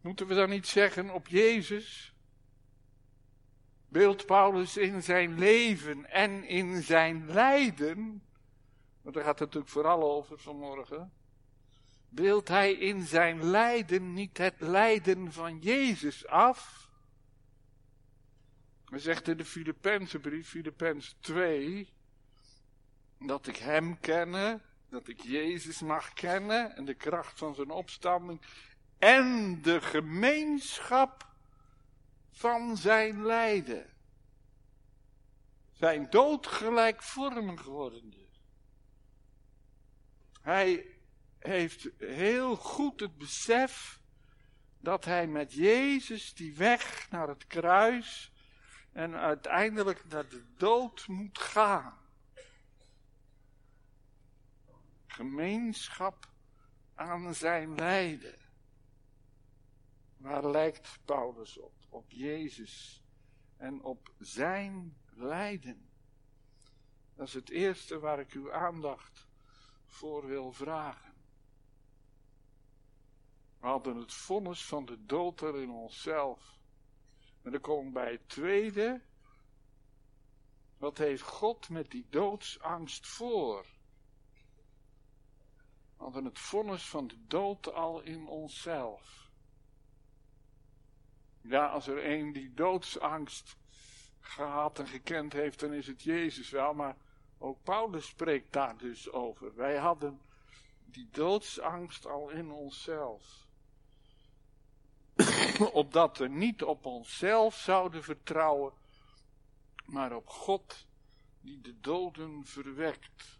Moeten 0.00 0.26
we 0.26 0.34
dan 0.34 0.48
niet 0.48 0.66
zeggen 0.66 1.10
op 1.10 1.28
Jezus? 1.28 2.14
Beeldt 3.88 4.26
Paulus 4.26 4.76
in 4.76 5.02
zijn 5.02 5.38
leven 5.38 6.10
en 6.10 6.44
in 6.44 6.82
zijn 6.82 7.26
lijden, 7.26 8.22
want 9.02 9.14
daar 9.14 9.24
gaat 9.24 9.38
het 9.38 9.48
natuurlijk 9.48 9.72
vooral 9.72 10.02
over 10.02 10.38
vanmorgen. 10.38 11.12
Beeldt 12.08 12.48
hij 12.48 12.72
in 12.72 13.06
zijn 13.06 13.44
lijden 13.44 14.12
niet 14.12 14.38
het 14.38 14.54
lijden 14.58 15.32
van 15.32 15.58
Jezus 15.58 16.26
af? 16.26 16.83
Hij 18.94 19.02
zegt 19.02 19.28
in 19.28 19.36
de 19.36 19.44
Filippense 19.44 20.18
brief, 20.18 20.48
Filippenzen 20.48 21.14
2, 21.20 21.92
dat 23.18 23.46
ik 23.46 23.56
hem 23.56 24.00
kenne, 24.00 24.60
dat 24.88 25.08
ik 25.08 25.20
Jezus 25.20 25.80
mag 25.80 26.12
kennen 26.12 26.76
en 26.76 26.84
de 26.84 26.94
kracht 26.94 27.38
van 27.38 27.54
zijn 27.54 27.70
opstanding 27.70 28.40
en 28.98 29.58
de 29.62 29.80
gemeenschap 29.80 31.28
van 32.30 32.76
zijn 32.76 33.26
lijden. 33.26 33.92
Zijn 35.72 36.10
dood 36.10 36.46
gelijkvormig 36.46 37.62
wordende. 37.62 38.26
Hij 40.40 40.86
heeft 41.38 41.88
heel 41.98 42.56
goed 42.56 43.00
het 43.00 43.18
besef 43.18 44.00
dat 44.78 45.04
hij 45.04 45.26
met 45.26 45.52
Jezus 45.52 46.34
die 46.34 46.54
weg 46.54 47.10
naar 47.10 47.28
het 47.28 47.46
kruis 47.46 48.32
en 48.94 49.14
uiteindelijk 49.14 50.04
naar 50.04 50.28
de 50.28 50.44
dood 50.56 51.06
moet 51.08 51.38
gaan. 51.38 51.98
Gemeenschap 55.06 56.28
aan 56.94 57.34
zijn 57.34 57.74
lijden. 57.74 58.38
Waar 60.16 60.50
lijkt 60.50 60.98
Paulus 61.04 61.58
op? 61.58 61.72
Op 61.88 62.10
Jezus 62.10 63.02
en 63.56 63.82
op 63.82 64.14
zijn 64.18 64.96
lijden. 65.10 65.90
Dat 67.14 67.26
is 67.26 67.34
het 67.34 67.50
eerste 67.50 67.98
waar 67.98 68.20
ik 68.20 68.32
uw 68.32 68.52
aandacht 68.52 69.26
voor 69.84 70.26
wil 70.26 70.52
vragen. 70.52 71.14
We 73.60 73.66
hadden 73.66 73.96
het 73.96 74.12
vonnis 74.12 74.64
van 74.64 74.84
de 74.84 75.04
dood 75.04 75.40
er 75.40 75.60
in 75.60 75.70
onszelf. 75.70 76.62
En 77.44 77.50
dan 77.50 77.60
kom 77.60 77.86
ik 77.86 77.92
bij 77.92 78.12
het 78.12 78.28
tweede. 78.28 79.00
Wat 80.76 80.98
heeft 80.98 81.22
God 81.22 81.68
met 81.68 81.90
die 81.90 82.06
doodsangst 82.10 83.06
voor? 83.06 83.66
We 86.12 86.22
het 86.22 86.38
vonnis 86.38 86.88
van 86.88 87.06
de 87.06 87.26
dood 87.26 87.72
al 87.72 88.00
in 88.00 88.26
onszelf. 88.26 89.30
Ja, 91.40 91.66
als 91.66 91.86
er 91.86 92.10
een 92.10 92.32
die 92.32 92.54
doodsangst 92.54 93.56
gehad 94.20 94.78
en 94.78 94.86
gekend 94.86 95.32
heeft, 95.32 95.60
dan 95.60 95.72
is 95.72 95.86
het 95.86 96.02
Jezus 96.02 96.50
wel. 96.50 96.74
Maar 96.74 96.96
ook 97.38 97.62
Paulus 97.62 98.06
spreekt 98.06 98.52
daar 98.52 98.76
dus 98.78 99.10
over. 99.10 99.54
Wij 99.54 99.76
hadden 99.76 100.20
die 100.84 101.08
doodsangst 101.10 102.06
al 102.06 102.30
in 102.30 102.50
onszelf. 102.50 103.43
Opdat 105.72 106.18
we 106.18 106.28
niet 106.28 106.62
op 106.62 106.86
onszelf 106.86 107.54
zouden 107.54 108.02
vertrouwen, 108.02 108.72
maar 109.84 110.16
op 110.16 110.28
God 110.28 110.86
die 111.40 111.60
de 111.60 111.80
doden 111.80 112.44
verwekt. 112.44 113.38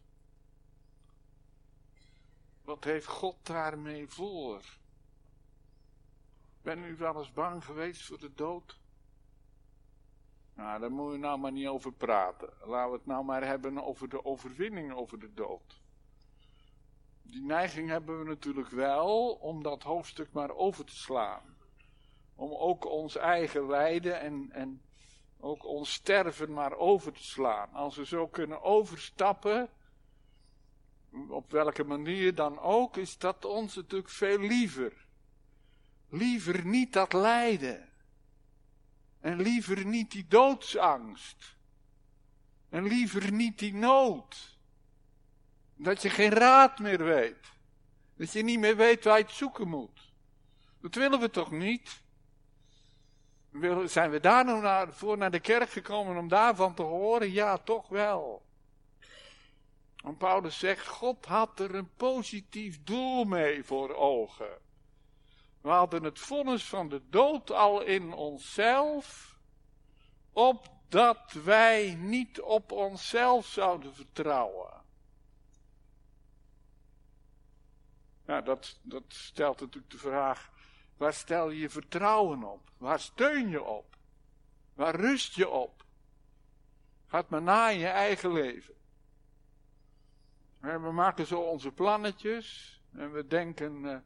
Wat 2.62 2.84
heeft 2.84 3.06
God 3.06 3.36
daarmee 3.42 4.08
voor? 4.08 4.62
Ben 6.62 6.84
u 6.84 6.96
wel 6.96 7.16
eens 7.16 7.32
bang 7.32 7.64
geweest 7.64 8.02
voor 8.02 8.18
de 8.18 8.34
dood? 8.34 8.78
Nou, 10.54 10.80
daar 10.80 10.90
moet 10.90 11.12
je 11.12 11.18
nou 11.18 11.38
maar 11.38 11.52
niet 11.52 11.66
over 11.66 11.92
praten. 11.92 12.52
Laten 12.64 12.90
we 12.90 12.96
het 12.96 13.06
nou 13.06 13.24
maar 13.24 13.44
hebben 13.44 13.84
over 13.84 14.08
de 14.08 14.24
overwinning 14.24 14.92
over 14.92 15.18
de 15.18 15.34
dood. 15.34 15.82
Die 17.22 17.42
neiging 17.42 17.88
hebben 17.88 18.18
we 18.18 18.24
natuurlijk 18.24 18.68
wel 18.68 19.32
om 19.32 19.62
dat 19.62 19.82
hoofdstuk 19.82 20.32
maar 20.32 20.50
over 20.50 20.84
te 20.84 20.96
slaan. 20.96 21.53
Om 22.34 22.52
ook 22.52 22.84
ons 22.84 23.16
eigen 23.16 23.66
lijden 23.66 24.20
en, 24.20 24.48
en 24.52 24.82
ook 25.40 25.64
ons 25.64 25.92
sterven 25.92 26.52
maar 26.52 26.76
over 26.76 27.12
te 27.12 27.24
slaan. 27.24 27.72
Als 27.72 27.96
we 27.96 28.06
zo 28.06 28.28
kunnen 28.28 28.62
overstappen, 28.62 29.70
op 31.28 31.50
welke 31.50 31.84
manier 31.84 32.34
dan 32.34 32.58
ook, 32.58 32.96
is 32.96 33.18
dat 33.18 33.44
ons 33.44 33.74
natuurlijk 33.74 34.10
veel 34.10 34.38
liever. 34.38 35.06
Liever 36.08 36.66
niet 36.66 36.92
dat 36.92 37.12
lijden. 37.12 37.88
En 39.20 39.40
liever 39.40 39.86
niet 39.86 40.10
die 40.10 40.26
doodsangst. 40.28 41.56
En 42.68 42.82
liever 42.82 43.32
niet 43.32 43.58
die 43.58 43.74
nood. 43.74 44.58
Dat 45.76 46.02
je 46.02 46.10
geen 46.10 46.30
raad 46.30 46.78
meer 46.78 47.04
weet. 47.04 47.52
Dat 48.16 48.32
je 48.32 48.42
niet 48.42 48.58
meer 48.58 48.76
weet 48.76 49.04
waar 49.04 49.18
je 49.18 49.24
het 49.24 49.32
zoeken 49.32 49.68
moet. 49.68 50.12
Dat 50.80 50.94
willen 50.94 51.20
we 51.20 51.30
toch 51.30 51.50
niet? 51.50 52.02
Zijn 53.84 54.10
we 54.10 54.20
daar 54.20 54.44
nou 54.44 54.62
naar, 54.62 54.92
voor 54.92 55.18
naar 55.18 55.30
de 55.30 55.40
kerk 55.40 55.70
gekomen 55.70 56.16
om 56.16 56.28
daarvan 56.28 56.74
te 56.74 56.82
horen? 56.82 57.32
Ja, 57.32 57.58
toch 57.58 57.88
wel. 57.88 58.42
Want 59.96 60.18
Paulus 60.18 60.58
zegt, 60.58 60.88
God 60.88 61.24
had 61.24 61.60
er 61.60 61.74
een 61.74 61.94
positief 61.96 62.84
doel 62.84 63.24
mee 63.24 63.64
voor 63.64 63.94
ogen. 63.94 64.58
We 65.60 65.68
hadden 65.68 66.02
het 66.02 66.18
vonnis 66.18 66.64
van 66.64 66.88
de 66.88 67.02
dood 67.08 67.50
al 67.50 67.82
in 67.82 68.12
onszelf, 68.12 69.38
opdat 70.32 71.32
wij 71.32 71.94
niet 71.94 72.40
op 72.40 72.72
onszelf 72.72 73.46
zouden 73.46 73.94
vertrouwen. 73.94 74.82
Nou, 78.26 78.44
dat, 78.44 78.78
dat 78.82 79.04
stelt 79.08 79.60
natuurlijk 79.60 79.92
de 79.92 79.98
vraag, 79.98 80.50
waar 80.96 81.12
stel 81.12 81.50
je 81.50 81.70
vertrouwen 81.70 82.44
op? 82.44 82.70
Waar 82.78 83.00
steun 83.00 83.48
je 83.48 83.62
op? 83.62 83.96
Waar 84.74 84.94
rust 84.94 85.34
je 85.34 85.48
op? 85.48 85.84
Gaat 87.06 87.28
maar 87.28 87.42
na 87.42 87.68
in 87.68 87.78
je 87.78 87.86
eigen 87.86 88.32
leven. 88.32 88.74
we 90.60 90.92
maken 90.92 91.26
zo 91.26 91.40
onze 91.40 91.72
plannetjes 91.72 92.80
en 92.92 93.12
we 93.12 93.26
denken... 93.26 93.84
Uh, 93.84 93.96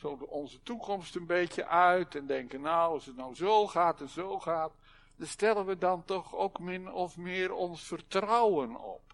zo 0.00 0.18
onze 0.28 0.62
toekomst 0.62 1.14
een 1.16 1.26
beetje 1.26 1.66
uit 1.66 2.14
en 2.14 2.26
denken, 2.26 2.60
nou, 2.60 2.92
als 2.92 3.06
het 3.06 3.16
nou 3.16 3.34
zo 3.34 3.66
gaat 3.66 4.00
en 4.00 4.08
zo 4.08 4.38
gaat, 4.38 4.72
dan 5.16 5.26
stellen 5.26 5.66
we 5.66 5.78
dan 5.78 6.04
toch 6.04 6.34
ook 6.34 6.58
min 6.58 6.92
of 6.92 7.16
meer 7.16 7.52
ons 7.52 7.82
vertrouwen 7.82 8.76
op. 8.76 9.09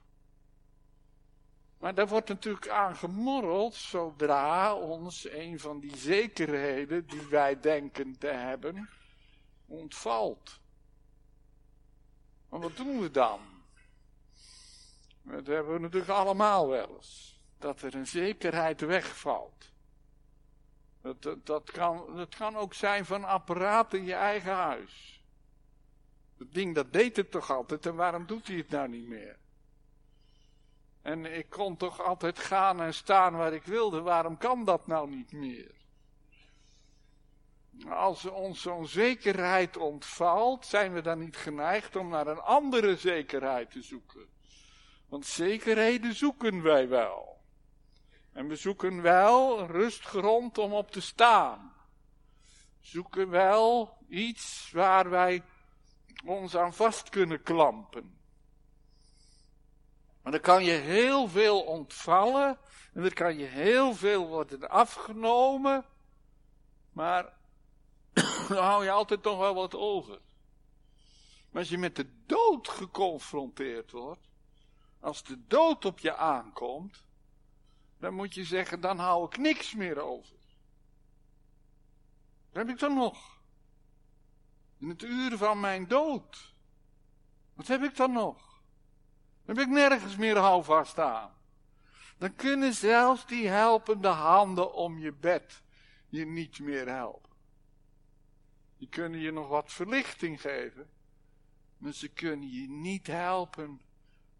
Maar 1.86 1.94
daar 1.94 2.08
wordt 2.08 2.28
natuurlijk 2.28 2.68
aan 2.68 2.96
gemorreld 2.96 3.74
zodra 3.74 4.74
ons 4.74 5.30
een 5.30 5.60
van 5.60 5.80
die 5.80 5.96
zekerheden 5.96 7.06
die 7.06 7.26
wij 7.26 7.60
denken 7.60 8.18
te 8.18 8.26
hebben 8.26 8.88
ontvalt. 9.66 10.60
Maar 12.48 12.60
wat 12.60 12.76
doen 12.76 13.00
we 13.00 13.10
dan? 13.10 13.40
Dat 15.22 15.46
hebben 15.46 15.72
we 15.72 15.78
natuurlijk 15.78 16.10
allemaal 16.10 16.68
wel 16.68 16.96
eens. 16.96 17.40
Dat 17.58 17.82
er 17.82 17.94
een 17.94 18.06
zekerheid 18.06 18.80
wegvalt. 18.80 19.72
Dat, 21.00 21.46
dat, 21.46 21.70
kan, 21.70 22.16
dat 22.16 22.34
kan 22.34 22.56
ook 22.56 22.74
zijn 22.74 23.04
van 23.04 23.24
apparaat 23.24 23.94
in 23.94 24.04
je 24.04 24.14
eigen 24.14 24.52
huis. 24.52 25.24
Dat 26.36 26.52
ding 26.52 26.74
dat 26.74 26.92
deed 26.92 27.16
het 27.16 27.30
toch 27.30 27.50
altijd 27.50 27.86
en 27.86 27.94
waarom 27.94 28.26
doet 28.26 28.46
hij 28.46 28.56
het 28.56 28.68
nou 28.68 28.88
niet 28.88 29.06
meer? 29.06 29.44
En 31.06 31.36
ik 31.36 31.50
kon 31.50 31.76
toch 31.76 32.02
altijd 32.02 32.38
gaan 32.38 32.80
en 32.80 32.94
staan 32.94 33.36
waar 33.36 33.52
ik 33.52 33.64
wilde, 33.64 34.00
waarom 34.00 34.36
kan 34.36 34.64
dat 34.64 34.86
nou 34.86 35.10
niet 35.10 35.32
meer? 35.32 35.74
Als 37.88 38.24
ons 38.24 38.62
zo'n 38.62 38.86
zekerheid 38.86 39.76
ontvalt, 39.76 40.66
zijn 40.66 40.92
we 40.92 41.00
dan 41.00 41.18
niet 41.18 41.36
geneigd 41.36 41.96
om 41.96 42.08
naar 42.08 42.26
een 42.26 42.40
andere 42.40 42.96
zekerheid 42.96 43.70
te 43.70 43.82
zoeken. 43.82 44.28
Want 45.08 45.26
zekerheden 45.26 46.14
zoeken 46.14 46.62
wij 46.62 46.88
wel. 46.88 47.40
En 48.32 48.48
we 48.48 48.56
zoeken 48.56 49.02
wel 49.02 49.66
rustgrond 49.66 50.58
om 50.58 50.72
op 50.72 50.90
te 50.90 51.00
staan. 51.00 51.72
Zoeken 52.80 53.30
wel 53.30 53.96
iets 54.08 54.70
waar 54.72 55.10
wij 55.10 55.42
ons 56.24 56.56
aan 56.56 56.74
vast 56.74 57.08
kunnen 57.08 57.42
klampen. 57.42 58.15
Maar 60.26 60.34
dan 60.34 60.44
kan 60.44 60.64
je 60.64 60.72
heel 60.72 61.28
veel 61.28 61.62
ontvallen 61.62 62.58
en 62.92 63.04
er 63.04 63.14
kan 63.14 63.38
je 63.38 63.44
heel 63.44 63.94
veel 63.94 64.26
worden 64.26 64.68
afgenomen, 64.68 65.84
maar 66.92 67.32
dan 68.48 68.64
hou 68.64 68.84
je 68.84 68.90
altijd 68.90 69.22
nog 69.22 69.38
wel 69.38 69.54
wat 69.54 69.74
over. 69.74 70.20
Maar 71.50 71.60
als 71.62 71.68
je 71.68 71.78
met 71.78 71.96
de 71.96 72.24
dood 72.26 72.68
geconfronteerd 72.68 73.90
wordt, 73.90 74.28
als 75.00 75.22
de 75.22 75.46
dood 75.46 75.84
op 75.84 75.98
je 75.98 76.16
aankomt, 76.16 77.04
dan 77.98 78.14
moet 78.14 78.34
je 78.34 78.44
zeggen, 78.44 78.80
dan 78.80 78.98
hou 78.98 79.26
ik 79.26 79.36
niks 79.36 79.74
meer 79.74 80.00
over. 80.00 80.36
Wat 82.48 82.66
heb 82.66 82.68
ik 82.68 82.78
dan 82.78 82.94
nog? 82.94 83.40
In 84.78 84.88
het 84.88 85.02
uur 85.02 85.36
van 85.36 85.60
mijn 85.60 85.88
dood. 85.88 86.54
Wat 87.54 87.66
heb 87.66 87.82
ik 87.82 87.96
dan 87.96 88.12
nog? 88.12 88.45
Dan 89.46 89.56
heb 89.56 89.66
ik 89.66 89.72
nergens 89.72 90.16
meer 90.16 90.36
houvast 90.36 90.98
aan. 90.98 91.30
Dan 92.18 92.34
kunnen 92.34 92.74
zelfs 92.74 93.26
die 93.26 93.48
helpende 93.48 94.08
handen 94.08 94.74
om 94.74 94.98
je 94.98 95.12
bed 95.12 95.62
je 96.08 96.26
niet 96.26 96.58
meer 96.58 96.88
helpen. 96.88 97.30
Die 98.76 98.88
kunnen 98.88 99.20
je 99.20 99.30
nog 99.30 99.48
wat 99.48 99.72
verlichting 99.72 100.40
geven, 100.40 100.90
maar 101.78 101.92
ze 101.92 102.08
kunnen 102.08 102.50
je 102.50 102.68
niet 102.68 103.06
helpen 103.06 103.80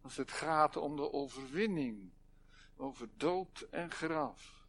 als 0.03 0.17
het 0.17 0.33
gaat 0.33 0.77
om 0.77 0.97
de 0.97 1.13
overwinning 1.13 2.11
over 2.77 3.09
dood 3.17 3.67
en 3.71 3.91
graf. 3.91 4.67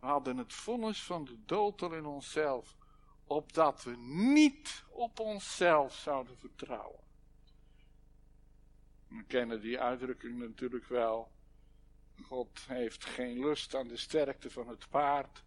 We 0.00 0.06
hadden 0.06 0.36
het 0.36 0.52
vonnis 0.52 1.02
van 1.02 1.24
de 1.24 1.44
dood 1.44 1.82
al 1.82 1.94
in 1.94 2.06
onszelf, 2.06 2.76
opdat 3.24 3.82
we 3.82 3.96
niet 3.96 4.84
op 4.88 5.20
onszelf 5.20 5.94
zouden 5.94 6.38
vertrouwen. 6.38 7.09
We 9.10 9.24
kennen 9.26 9.60
die 9.60 9.80
uitdrukking 9.80 10.38
natuurlijk 10.38 10.86
wel. 10.86 11.30
God 12.22 12.60
heeft 12.66 13.04
geen 13.04 13.40
lust 13.40 13.74
aan 13.74 13.88
de 13.88 13.96
sterkte 13.96 14.50
van 14.50 14.68
het 14.68 14.88
paard, 14.88 15.44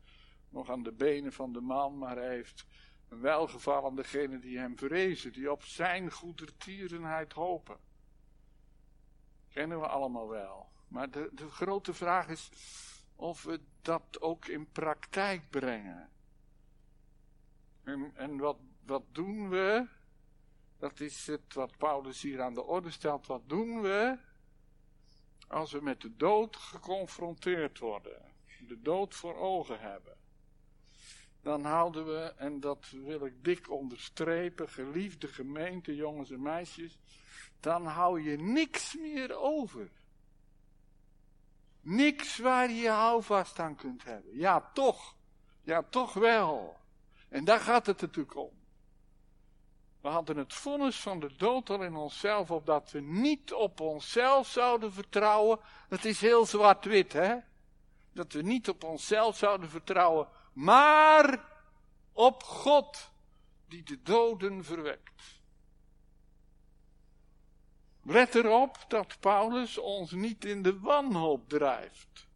nog 0.50 0.70
aan 0.70 0.84
de 0.84 0.92
benen 0.92 1.34
van 1.34 1.54
de 1.54 1.62
man, 1.62 1.98
maar 1.98 2.16
hij 2.16 2.30
heeft 2.30 2.66
een 3.10 3.22
welgeval 3.22 3.86
aan 3.86 3.96
degenen 3.96 4.40
die 4.40 4.58
hem 4.58 4.78
vrezen, 4.78 5.34
die 5.34 5.52
op 5.52 5.64
zijn 5.64 6.12
goedertierenheid 6.12 7.34
hopen. 7.34 7.78
Kennen 9.50 9.80
we 9.80 9.88
allemaal 9.88 10.30
wel. 10.30 10.72
Maar 10.88 11.12
de, 11.12 11.30
de 11.34 11.50
grote 11.50 11.94
vraag 11.94 12.28
is 12.28 12.50
of 13.16 13.44
we 13.44 13.60
dat 13.82 14.22
ook 14.22 14.46
in 14.46 14.72
praktijk 14.72 15.50
brengen. 15.50 16.10
En, 17.84 18.12
en 18.16 18.38
wat, 18.38 18.58
wat 18.86 19.04
doen 19.12 19.50
we? 19.50 19.88
Dat 20.84 21.00
is 21.00 21.28
het 21.28 21.54
wat 21.54 21.78
Paulus 21.78 22.22
hier 22.22 22.42
aan 22.42 22.54
de 22.54 22.64
orde 22.64 22.92
stelt. 22.92 23.28
Wat 23.28 23.50
doen 23.50 23.82
we 23.82 24.18
als 25.48 25.72
we 25.72 25.82
met 25.82 26.02
de 26.02 26.16
dood 26.16 26.56
geconfronteerd 26.56 27.80
worden? 27.80 28.22
De 28.68 28.82
dood 28.82 29.16
voor 29.16 29.36
ogen 29.36 29.80
hebben. 29.80 30.18
Dan 31.42 31.66
houden 31.66 32.06
we, 32.06 32.34
en 32.38 32.60
dat 32.60 32.90
wil 32.90 33.26
ik 33.26 33.44
dik 33.44 33.72
onderstrepen, 33.72 34.70
geliefde 34.70 35.28
gemeente, 35.28 35.96
jongens 35.96 36.32
en 36.32 36.42
meisjes, 36.42 36.98
dan 37.60 37.86
hou 37.86 38.22
je 38.22 38.38
niks 38.38 38.96
meer 38.96 39.36
over. 39.36 39.90
Niks 41.82 42.38
waar 42.38 42.72
je 42.72 42.90
houvast 42.90 43.60
aan 43.60 43.76
kunt 43.76 44.04
hebben. 44.04 44.38
Ja, 44.38 44.72
toch. 44.74 45.16
Ja, 45.62 45.84
toch 45.84 46.14
wel. 46.14 46.78
En 47.30 47.46
daar 47.46 47.60
gaat 47.60 47.86
het 47.86 48.02
natuurlijk 48.02 48.36
om. 48.36 48.63
We 50.04 50.10
hadden 50.10 50.38
het 50.38 50.54
vonnis 50.54 51.00
van 51.00 51.20
de 51.20 51.36
dood 51.38 51.70
al 51.70 51.84
in 51.84 51.96
onszelf, 51.96 52.52
opdat 52.52 52.92
we 52.92 53.00
niet 53.00 53.54
op 53.54 53.80
onszelf 53.80 54.48
zouden 54.48 54.94
vertrouwen. 54.94 55.60
Het 55.90 56.06
is 56.06 56.22
heel 56.22 56.46
zwart-wit, 56.46 57.14
hè? 57.14 57.36
Dat 58.12 58.34
we 58.34 58.42
niet 58.42 58.70
op 58.70 58.84
onszelf 58.84 59.38
zouden 59.38 59.70
vertrouwen, 59.70 60.28
maar 60.54 61.46
op 62.12 62.44
God, 62.44 63.12
die 63.68 63.84
de 63.84 64.02
doden 64.02 64.64
verwekt. 64.64 65.40
Let 68.02 68.36
erop 68.36 68.86
dat 68.88 69.20
Paulus 69.20 69.78
ons 69.78 70.12
niet 70.12 70.46
in 70.46 70.62
de 70.62 70.80
wanhoop 70.80 71.50
drijft. 71.50 72.28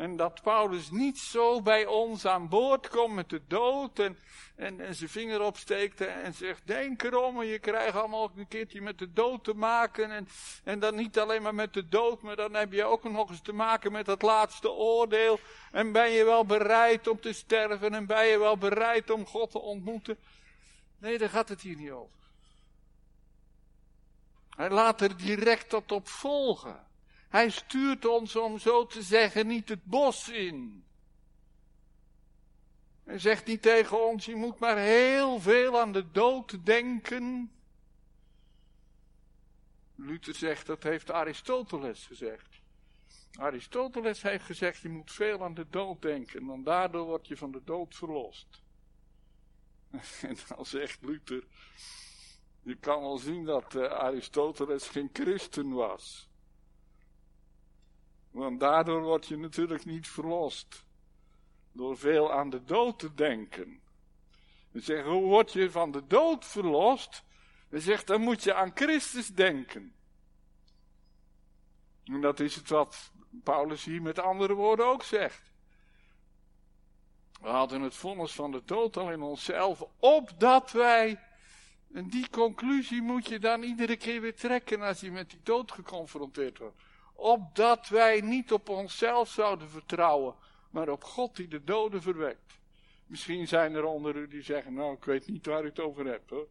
En 0.00 0.16
dat 0.16 0.42
Paulus 0.42 0.90
niet 0.90 1.18
zo 1.18 1.62
bij 1.62 1.86
ons 1.86 2.26
aan 2.26 2.48
boord 2.48 2.88
komt 2.88 3.14
met 3.14 3.28
de 3.28 3.40
dood 3.46 3.98
en, 3.98 4.18
en, 4.56 4.80
en 4.80 4.94
zijn 4.94 5.10
vinger 5.10 5.40
opsteekt 5.40 6.00
en 6.00 6.34
zegt, 6.34 6.66
denk 6.66 7.02
erom 7.02 7.42
je 7.42 7.58
krijgt 7.58 7.96
allemaal 7.96 8.30
een 8.36 8.48
keertje 8.48 8.80
met 8.80 8.98
de 8.98 9.12
dood 9.12 9.44
te 9.44 9.54
maken. 9.54 10.10
En, 10.10 10.28
en 10.64 10.78
dan 10.78 10.94
niet 10.94 11.18
alleen 11.18 11.42
maar 11.42 11.54
met 11.54 11.74
de 11.74 11.88
dood, 11.88 12.22
maar 12.22 12.36
dan 12.36 12.54
heb 12.54 12.72
je 12.72 12.84
ook 12.84 13.04
nog 13.04 13.30
eens 13.30 13.42
te 13.42 13.52
maken 13.52 13.92
met 13.92 14.06
het 14.06 14.22
laatste 14.22 14.70
oordeel. 14.70 15.38
En 15.72 15.92
ben 15.92 16.10
je 16.10 16.24
wel 16.24 16.44
bereid 16.44 17.08
om 17.08 17.20
te 17.20 17.32
sterven 17.32 17.94
en 17.94 18.06
ben 18.06 18.26
je 18.26 18.38
wel 18.38 18.56
bereid 18.56 19.10
om 19.10 19.26
God 19.26 19.50
te 19.50 19.58
ontmoeten. 19.58 20.18
Nee, 20.98 21.18
daar 21.18 21.30
gaat 21.30 21.48
het 21.48 21.60
hier 21.60 21.76
niet 21.76 21.90
over. 21.90 22.18
Hij 24.50 24.70
laat 24.70 25.00
er 25.00 25.16
direct 25.16 25.68
tot 25.68 25.92
op 25.92 26.08
volgen. 26.08 26.88
Hij 27.30 27.50
stuurt 27.50 28.04
ons, 28.04 28.36
om 28.36 28.58
zo 28.58 28.86
te 28.86 29.02
zeggen, 29.02 29.46
niet 29.46 29.68
het 29.68 29.84
bos 29.84 30.28
in. 30.28 30.84
Hij 33.04 33.18
zegt 33.18 33.46
niet 33.46 33.62
tegen 33.62 34.06
ons, 34.06 34.24
je 34.24 34.34
moet 34.34 34.58
maar 34.58 34.78
heel 34.78 35.40
veel 35.40 35.80
aan 35.80 35.92
de 35.92 36.10
dood 36.10 36.66
denken. 36.66 37.52
Luther 39.94 40.34
zegt, 40.34 40.66
dat 40.66 40.82
heeft 40.82 41.10
Aristoteles 41.10 42.06
gezegd. 42.06 42.60
Aristoteles 43.32 44.22
heeft 44.22 44.44
gezegd, 44.44 44.80
je 44.80 44.88
moet 44.88 45.12
veel 45.12 45.44
aan 45.44 45.54
de 45.54 45.66
dood 45.70 46.02
denken, 46.02 46.46
want 46.46 46.64
daardoor 46.64 47.06
word 47.06 47.26
je 47.26 47.36
van 47.36 47.50
de 47.50 47.64
dood 47.64 47.94
verlost. 47.94 48.62
En 50.22 50.36
dan 50.48 50.66
zegt 50.66 51.02
Luther, 51.02 51.44
je 52.62 52.74
kan 52.74 53.00
wel 53.00 53.18
zien 53.18 53.44
dat 53.44 53.74
uh, 53.74 53.84
Aristoteles 53.84 54.88
geen 54.88 55.10
christen 55.12 55.70
was. 55.70 56.29
Want 58.30 58.60
daardoor 58.60 59.02
word 59.02 59.26
je 59.26 59.36
natuurlijk 59.36 59.84
niet 59.84 60.08
verlost. 60.08 60.84
Door 61.72 61.98
veel 61.98 62.32
aan 62.32 62.50
de 62.50 62.64
dood 62.64 62.98
te 62.98 63.14
denken. 63.14 63.80
We 64.70 64.80
zeggen, 64.80 65.12
hoe 65.12 65.22
word 65.22 65.52
je 65.52 65.70
van 65.70 65.90
de 65.90 66.06
dood 66.06 66.44
verlost? 66.44 67.24
We 67.68 67.80
zegt, 67.80 68.06
dan 68.06 68.20
moet 68.20 68.42
je 68.42 68.54
aan 68.54 68.70
Christus 68.74 69.28
denken. 69.28 69.94
En 72.04 72.20
dat 72.20 72.40
is 72.40 72.54
het 72.54 72.68
wat 72.68 73.12
Paulus 73.42 73.84
hier 73.84 74.02
met 74.02 74.18
andere 74.18 74.54
woorden 74.54 74.86
ook 74.86 75.02
zegt. 75.02 75.52
We 77.40 77.48
hadden 77.48 77.80
het 77.80 77.94
vonnis 77.94 78.32
van 78.32 78.50
de 78.50 78.62
dood 78.64 78.96
al 78.96 79.10
in 79.10 79.22
onszelf, 79.22 79.84
opdat 79.98 80.72
wij 80.72 81.20
en 81.92 82.08
die 82.08 82.30
conclusie 82.30 83.02
moet 83.02 83.28
je 83.28 83.38
dan 83.38 83.62
iedere 83.62 83.96
keer 83.96 84.20
weer 84.20 84.34
trekken 84.34 84.80
als 84.80 85.00
je 85.00 85.10
met 85.10 85.30
die 85.30 85.40
dood 85.42 85.72
geconfronteerd 85.72 86.58
wordt. 86.58 86.82
Opdat 87.20 87.88
wij 87.88 88.20
niet 88.20 88.52
op 88.52 88.68
onszelf 88.68 89.28
zouden 89.28 89.68
vertrouwen, 89.68 90.34
maar 90.70 90.88
op 90.88 91.04
God 91.04 91.36
die 91.36 91.48
de 91.48 91.64
doden 91.64 92.02
verwekt. 92.02 92.58
Misschien 93.06 93.48
zijn 93.48 93.74
er 93.74 93.84
onder 93.84 94.16
u 94.16 94.28
die 94.28 94.42
zeggen, 94.42 94.74
nou 94.74 94.94
ik 94.94 95.04
weet 95.04 95.26
niet 95.26 95.46
waar 95.46 95.64
ik 95.64 95.76
het 95.76 95.80
over 95.80 96.06
heb 96.06 96.30
hoor. 96.30 96.48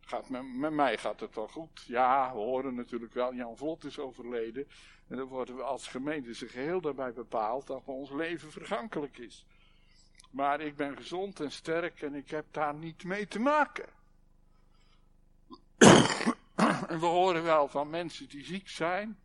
Gaat 0.00 0.28
met, 0.28 0.72
mij 0.72 0.98
gaat 0.98 1.20
het 1.20 1.34
wel 1.34 1.48
goed. 1.48 1.84
Ja, 1.86 2.32
we 2.32 2.38
horen 2.38 2.74
natuurlijk 2.74 3.14
wel, 3.14 3.34
Jan 3.34 3.56
Vlot 3.56 3.84
is 3.84 3.98
overleden. 3.98 4.68
En 5.08 5.16
dan 5.16 5.26
worden 5.26 5.56
we 5.56 5.62
als 5.62 5.86
gemeente 5.86 6.34
zich 6.34 6.52
geheel 6.52 6.80
daarbij 6.80 7.12
bepaald 7.12 7.66
dat 7.66 7.82
ons 7.84 8.10
leven 8.10 8.50
vergankelijk 8.50 9.18
is. 9.18 9.46
Maar 10.30 10.60
ik 10.60 10.76
ben 10.76 10.96
gezond 10.96 11.40
en 11.40 11.50
sterk 11.50 12.02
en 12.02 12.14
ik 12.14 12.30
heb 12.30 12.44
daar 12.50 12.74
niet 12.74 13.04
mee 13.04 13.28
te 13.28 13.38
maken. 13.38 13.88
En 16.90 17.00
we 17.00 17.06
horen 17.06 17.42
wel 17.42 17.68
van 17.68 17.90
mensen 17.90 18.28
die 18.28 18.44
ziek 18.44 18.68
zijn. 18.68 19.18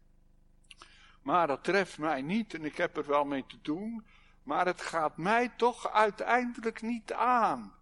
Maar 1.21 1.47
dat 1.47 1.63
treft 1.63 1.97
mij 1.97 2.21
niet 2.21 2.54
en 2.54 2.65
ik 2.65 2.78
heb 2.78 2.97
er 2.97 3.06
wel 3.06 3.25
mee 3.25 3.45
te 3.45 3.62
doen. 3.62 4.06
Maar 4.43 4.65
het 4.65 4.82
gaat 4.82 5.17
mij 5.17 5.49
toch 5.49 5.91
uiteindelijk 5.91 6.82
niet 6.82 7.13
aan. 7.13 7.73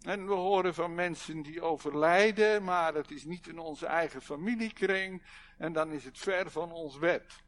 En 0.00 0.26
we 0.26 0.32
horen 0.32 0.74
van 0.74 0.94
mensen 0.94 1.42
die 1.42 1.62
overlijden, 1.62 2.64
maar 2.64 2.94
het 2.94 3.10
is 3.10 3.24
niet 3.24 3.46
in 3.46 3.58
onze 3.58 3.86
eigen 3.86 4.22
familiekring. 4.22 5.22
En 5.58 5.72
dan 5.72 5.90
is 5.90 6.04
het 6.04 6.18
ver 6.18 6.50
van 6.50 6.72
ons 6.72 6.96
wet. 6.96 7.42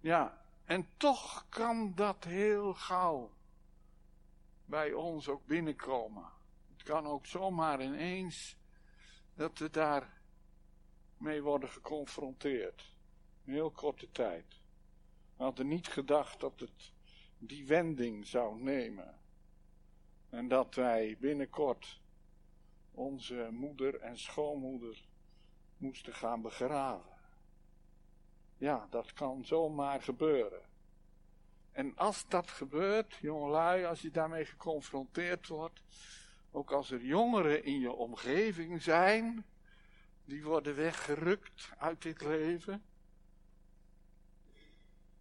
Ja, 0.00 0.44
en 0.64 0.88
toch 0.96 1.46
kan 1.48 1.92
dat 1.94 2.24
heel 2.24 2.74
gauw 2.74 3.30
bij 4.64 4.92
ons 4.92 5.28
ook 5.28 5.46
binnenkomen. 5.46 6.28
Het 6.72 6.82
kan 6.82 7.06
ook 7.06 7.26
zomaar 7.26 7.82
ineens 7.82 8.56
dat 9.34 9.58
we 9.58 9.70
daar 9.70 10.20
mee 11.16 11.42
worden 11.42 11.68
geconfronteerd. 11.68 12.92
In 13.44 13.52
heel 13.52 13.70
korte 13.70 14.10
tijd. 14.10 14.60
We 15.36 15.42
hadden 15.42 15.68
niet 15.68 15.88
gedacht 15.88 16.40
dat 16.40 16.60
het 16.60 16.92
die 17.38 17.66
wending 17.66 18.26
zou 18.26 18.62
nemen. 18.62 19.18
En 20.30 20.48
dat 20.48 20.74
wij 20.74 21.16
binnenkort 21.20 22.00
onze 22.90 23.48
moeder 23.52 24.00
en 24.00 24.18
schoonmoeder 24.18 25.04
moesten 25.76 26.14
gaan 26.14 26.42
begraven. 26.42 27.12
Ja, 28.56 28.86
dat 28.90 29.12
kan 29.12 29.44
zomaar 29.44 30.02
gebeuren. 30.02 30.62
En 31.72 31.96
als 31.96 32.28
dat 32.28 32.50
gebeurt, 32.50 33.14
jongelui, 33.14 33.84
als 33.84 34.00
je 34.00 34.10
daarmee 34.10 34.44
geconfronteerd 34.44 35.48
wordt, 35.48 35.82
ook 36.54 36.72
als 36.72 36.90
er 36.90 37.04
jongeren 37.04 37.64
in 37.64 37.80
je 37.80 37.92
omgeving 37.92 38.82
zijn, 38.82 39.44
die 40.24 40.44
worden 40.44 40.74
weggerukt 40.74 41.70
uit 41.78 42.02
dit 42.02 42.20
leven, 42.20 42.84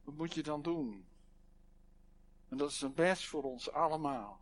wat 0.04 0.15
moet 0.15 0.34
je 0.34 0.43
dan 0.43 0.62
doen? 0.62 1.06
En 2.50 2.58
dat 2.58 2.69
is 2.69 2.82
een 2.82 2.93
best 2.93 3.26
voor 3.26 3.43
ons 3.43 3.72
allemaal. 3.72 4.41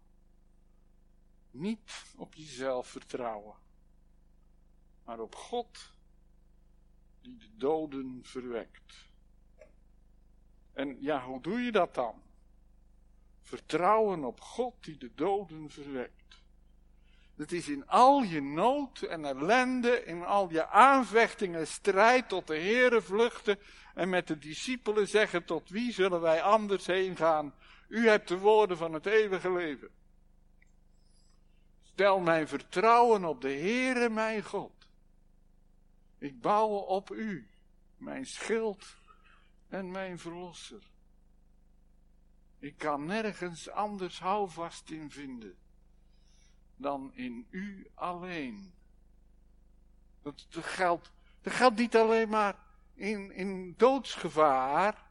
Niet 1.51 2.13
op 2.17 2.33
jezelf 2.33 2.87
vertrouwen, 2.87 3.55
maar 5.03 5.19
op 5.19 5.35
God 5.35 5.93
die 7.21 7.37
de 7.37 7.57
doden 7.57 8.19
verwekt. 8.23 9.09
En 10.73 11.01
ja, 11.01 11.25
hoe 11.25 11.41
doe 11.41 11.59
je 11.59 11.71
dat 11.71 11.95
dan? 11.95 12.21
Vertrouwen 13.41 14.23
op 14.23 14.41
God 14.41 14.83
die 14.83 14.97
de 14.97 15.13
doden 15.13 15.69
verwekt. 15.69 16.40
Het 17.41 17.51
is 17.51 17.67
in 17.69 17.87
al 17.87 18.23
je 18.23 18.41
nood 18.41 19.01
en 19.01 19.25
ellende, 19.25 20.03
in 20.03 20.23
al 20.23 20.51
je 20.51 20.67
aanvechtingen 20.67 21.59
en 21.59 21.67
strijd 21.67 22.29
tot 22.29 22.47
de 22.47 22.57
Heere 22.57 23.01
vluchten 23.01 23.59
en 23.93 24.09
met 24.09 24.27
de 24.27 24.37
discipelen 24.37 25.07
zeggen 25.07 25.45
tot 25.45 25.69
wie 25.69 25.91
zullen 25.91 26.21
wij 26.21 26.41
anders 26.41 26.85
heen 26.85 27.15
gaan? 27.15 27.53
U 27.87 28.07
hebt 28.07 28.27
de 28.27 28.37
woorden 28.37 28.77
van 28.77 28.93
het 28.93 29.05
eeuwige 29.05 29.51
leven. 29.51 29.89
Stel 31.81 32.19
mijn 32.19 32.47
vertrouwen 32.47 33.25
op 33.25 33.41
de 33.41 33.51
Heere 33.51 34.09
mijn 34.09 34.43
God. 34.43 34.87
Ik 36.17 36.41
bouw 36.41 36.69
op 36.69 37.11
u. 37.11 37.47
mijn 37.97 38.25
schild 38.25 38.95
en 39.69 39.91
mijn 39.91 40.19
verlosser. 40.19 40.83
Ik 42.59 42.77
kan 42.77 43.05
nergens 43.05 43.69
anders 43.69 44.19
houvast 44.19 44.89
in 44.89 45.11
vinden 45.11 45.60
dan 46.81 47.11
in 47.13 47.47
u 47.49 47.87
alleen. 47.93 48.73
Dat, 50.21 50.45
dat, 50.49 50.63
geldt, 50.63 51.11
dat 51.41 51.53
geldt 51.53 51.77
niet 51.77 51.95
alleen 51.95 52.29
maar 52.29 52.55
in, 52.93 53.31
in 53.31 53.73
doodsgevaar, 53.77 55.09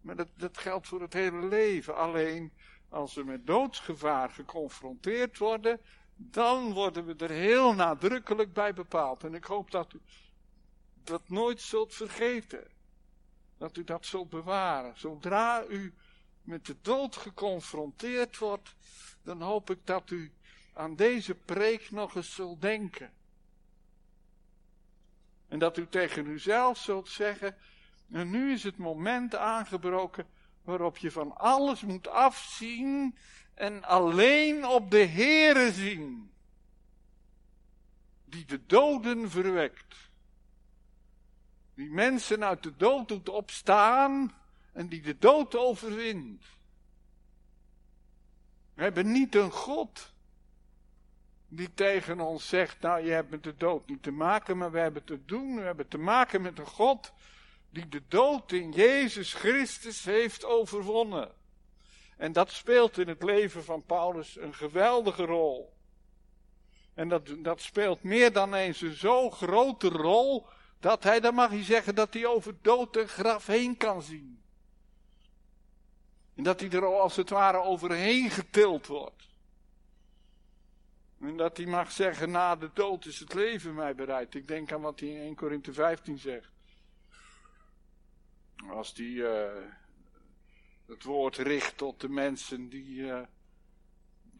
maar 0.00 0.16
dat, 0.16 0.28
dat 0.36 0.58
geldt 0.58 0.88
voor 0.88 1.00
het 1.00 1.12
hele 1.12 1.46
leven. 1.46 1.96
Alleen 1.96 2.52
als 2.88 3.14
we 3.14 3.24
met 3.24 3.46
doodsgevaar 3.46 4.30
geconfronteerd 4.30 5.38
worden, 5.38 5.80
dan 6.16 6.72
worden 6.72 7.06
we 7.06 7.14
er 7.16 7.30
heel 7.30 7.74
nadrukkelijk 7.74 8.52
bij 8.52 8.74
bepaald. 8.74 9.24
En 9.24 9.34
ik 9.34 9.44
hoop 9.44 9.70
dat 9.70 9.92
u 9.92 10.00
dat 11.04 11.28
nooit 11.28 11.60
zult 11.60 11.94
vergeten. 11.94 12.66
Dat 13.56 13.76
u 13.76 13.84
dat 13.84 14.06
zult 14.06 14.28
bewaren. 14.28 14.98
Zodra 14.98 15.64
u 15.64 15.94
met 16.42 16.66
de 16.66 16.76
dood 16.82 17.16
geconfronteerd 17.16 18.38
wordt, 18.38 18.74
dan 19.22 19.42
hoop 19.42 19.70
ik 19.70 19.86
dat 19.86 20.10
u 20.10 20.32
aan 20.78 20.96
deze 20.96 21.34
preek 21.34 21.90
nog 21.90 22.14
eens 22.14 22.34
zult 22.34 22.60
denken. 22.60 23.12
En 25.48 25.58
dat 25.58 25.76
u 25.76 25.88
tegen 25.88 26.26
uzelf 26.26 26.78
zult 26.78 27.08
zeggen, 27.08 27.56
en 28.10 28.30
nu 28.30 28.52
is 28.52 28.62
het 28.62 28.76
moment 28.76 29.34
aangebroken 29.36 30.26
waarop 30.62 30.96
je 30.96 31.10
van 31.10 31.36
alles 31.36 31.82
moet 31.82 32.08
afzien 32.08 33.16
en 33.54 33.84
alleen 33.84 34.66
op 34.66 34.90
de 34.90 35.06
Heere 35.06 35.72
zien, 35.72 36.30
die 38.24 38.44
de 38.44 38.66
doden 38.66 39.30
verwekt, 39.30 40.10
die 41.74 41.90
mensen 41.90 42.44
uit 42.44 42.62
de 42.62 42.76
dood 42.76 43.08
doet 43.08 43.28
opstaan 43.28 44.34
en 44.72 44.88
die 44.88 45.02
de 45.02 45.18
dood 45.18 45.56
overwint. 45.56 46.44
We 48.74 48.82
hebben 48.82 49.12
niet 49.12 49.34
een 49.34 49.50
God 49.50 50.16
die 51.48 51.74
tegen 51.74 52.20
ons 52.20 52.48
zegt, 52.48 52.80
nou 52.80 53.04
je 53.04 53.10
hebt 53.10 53.30
met 53.30 53.42
de 53.42 53.56
dood 53.56 53.88
niet 53.88 54.02
te 54.02 54.10
maken, 54.10 54.56
maar 54.56 54.70
we 54.70 54.78
hebben 54.78 55.04
te 55.04 55.24
doen, 55.24 55.56
we 55.56 55.62
hebben 55.62 55.88
te 55.88 55.98
maken 55.98 56.42
met 56.42 56.58
een 56.58 56.66
God 56.66 57.12
die 57.70 57.88
de 57.88 58.02
dood 58.08 58.52
in 58.52 58.72
Jezus 58.72 59.34
Christus 59.34 60.04
heeft 60.04 60.44
overwonnen. 60.44 61.30
En 62.16 62.32
dat 62.32 62.50
speelt 62.50 62.98
in 62.98 63.08
het 63.08 63.22
leven 63.22 63.64
van 63.64 63.82
Paulus 63.82 64.38
een 64.38 64.54
geweldige 64.54 65.24
rol. 65.24 65.76
En 66.94 67.08
dat, 67.08 67.34
dat 67.38 67.60
speelt 67.60 68.02
meer 68.02 68.32
dan 68.32 68.54
eens 68.54 68.80
een 68.80 68.94
zo 68.94 69.30
grote 69.30 69.88
rol, 69.88 70.46
dat 70.80 71.02
hij, 71.02 71.20
dan 71.20 71.34
mag 71.34 71.50
hij 71.50 71.64
zeggen, 71.64 71.94
dat 71.94 72.14
hij 72.14 72.26
over 72.26 72.54
dood 72.62 72.96
en 72.96 73.08
graf 73.08 73.46
heen 73.46 73.76
kan 73.76 74.02
zien. 74.02 74.42
En 76.34 76.42
dat 76.42 76.60
hij 76.60 76.70
er 76.70 76.84
als 76.84 77.16
het 77.16 77.30
ware 77.30 77.58
overheen 77.58 78.30
getild 78.30 78.86
wordt. 78.86 79.27
En 81.20 81.36
dat 81.36 81.56
hij 81.56 81.66
mag 81.66 81.90
zeggen, 81.90 82.30
na 82.30 82.56
de 82.56 82.70
dood 82.72 83.04
is 83.04 83.20
het 83.20 83.34
leven 83.34 83.74
mij 83.74 83.94
bereid. 83.94 84.34
Ik 84.34 84.48
denk 84.48 84.72
aan 84.72 84.80
wat 84.80 85.00
hij 85.00 85.08
in 85.08 85.20
1 85.20 85.34
Korinthe 85.34 85.72
15 85.72 86.18
zegt. 86.18 86.50
Als 88.70 88.92
hij 88.96 89.06
uh, 89.06 89.46
het 90.86 91.02
woord 91.02 91.36
richt 91.36 91.76
tot 91.76 92.00
de 92.00 92.08
mensen 92.08 92.68
die 92.68 92.98
uh, 92.98 93.20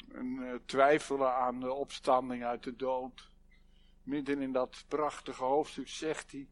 een, 0.09 0.39
uh, 0.41 0.55
twijfelen 0.67 1.35
aan 1.35 1.61
de 1.61 1.73
opstanding 1.73 2.45
uit 2.45 2.63
de 2.63 2.77
dood. 2.77 3.31
Midden 4.03 4.43
in 4.43 4.53
dat 4.53 4.85
prachtige 4.89 5.45
hoofdstuk 5.45 5.89
zegt 5.89 6.33
hij, 6.33 6.49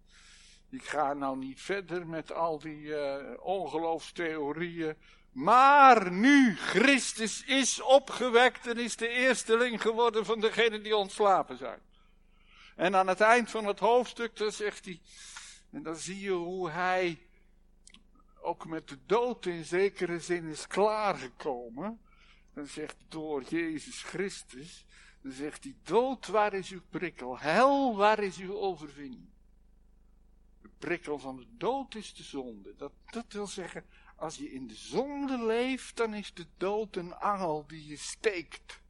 ik 0.70 0.84
ga 0.84 1.14
nou 1.14 1.38
niet 1.38 1.60
verder 1.60 2.06
met 2.06 2.32
al 2.32 2.58
die 2.58 2.94
ongeloofstheorieën. 3.40 4.96
Maar 5.36 6.12
nu 6.12 6.56
Christus 6.56 7.44
is 7.44 7.80
opgewekt 7.80 8.66
en 8.66 8.78
is 8.78 8.96
de 8.96 9.08
eersteling 9.08 9.82
geworden 9.82 10.24
van 10.24 10.40
degenen 10.40 10.82
die 10.82 10.96
ontslapen 10.96 11.56
zijn. 11.56 11.80
En 12.76 12.96
aan 12.96 13.06
het 13.06 13.20
eind 13.20 13.50
van 13.50 13.64
het 13.64 13.78
hoofdstuk, 13.78 14.36
dan 14.36 14.52
zegt 14.52 14.84
hij, 14.84 15.00
en 15.70 15.82
dan 15.82 15.96
zie 15.96 16.20
je 16.20 16.30
hoe 16.30 16.70
hij 16.70 17.26
ook 18.40 18.66
met 18.66 18.88
de 18.88 18.98
dood 19.06 19.46
in 19.46 19.64
zekere 19.64 20.20
zin 20.20 20.44
is 20.44 20.66
klaargekomen. 20.66 22.00
Dan 22.54 22.66
zegt 22.66 22.96
door 23.08 23.42
Jezus 23.42 24.02
Christus, 24.02 24.86
dan 25.22 25.32
zegt 25.32 25.64
hij, 25.64 25.74
dood 25.82 26.26
waar 26.26 26.52
is 26.54 26.70
uw 26.70 26.82
prikkel, 26.90 27.38
hel 27.38 27.96
waar 27.96 28.18
is 28.18 28.38
uw 28.38 28.58
overwinning. 28.58 29.28
De 30.62 30.70
prikkel 30.78 31.18
van 31.18 31.36
de 31.36 31.46
dood 31.50 31.94
is 31.94 32.14
de 32.14 32.22
zonde. 32.22 32.74
Dat, 32.76 32.92
dat 33.10 33.32
wil 33.32 33.46
zeggen, 33.46 33.84
als 34.16 34.36
je 34.36 34.52
in 34.52 34.66
de 34.66 34.74
zonde 34.74 35.44
leeft, 35.44 35.96
dan 35.96 36.14
is 36.14 36.34
de 36.34 36.46
dood 36.56 36.96
een 36.96 37.14
angel 37.14 37.64
die 37.66 37.86
je 37.86 37.96
steekt. 37.96 38.80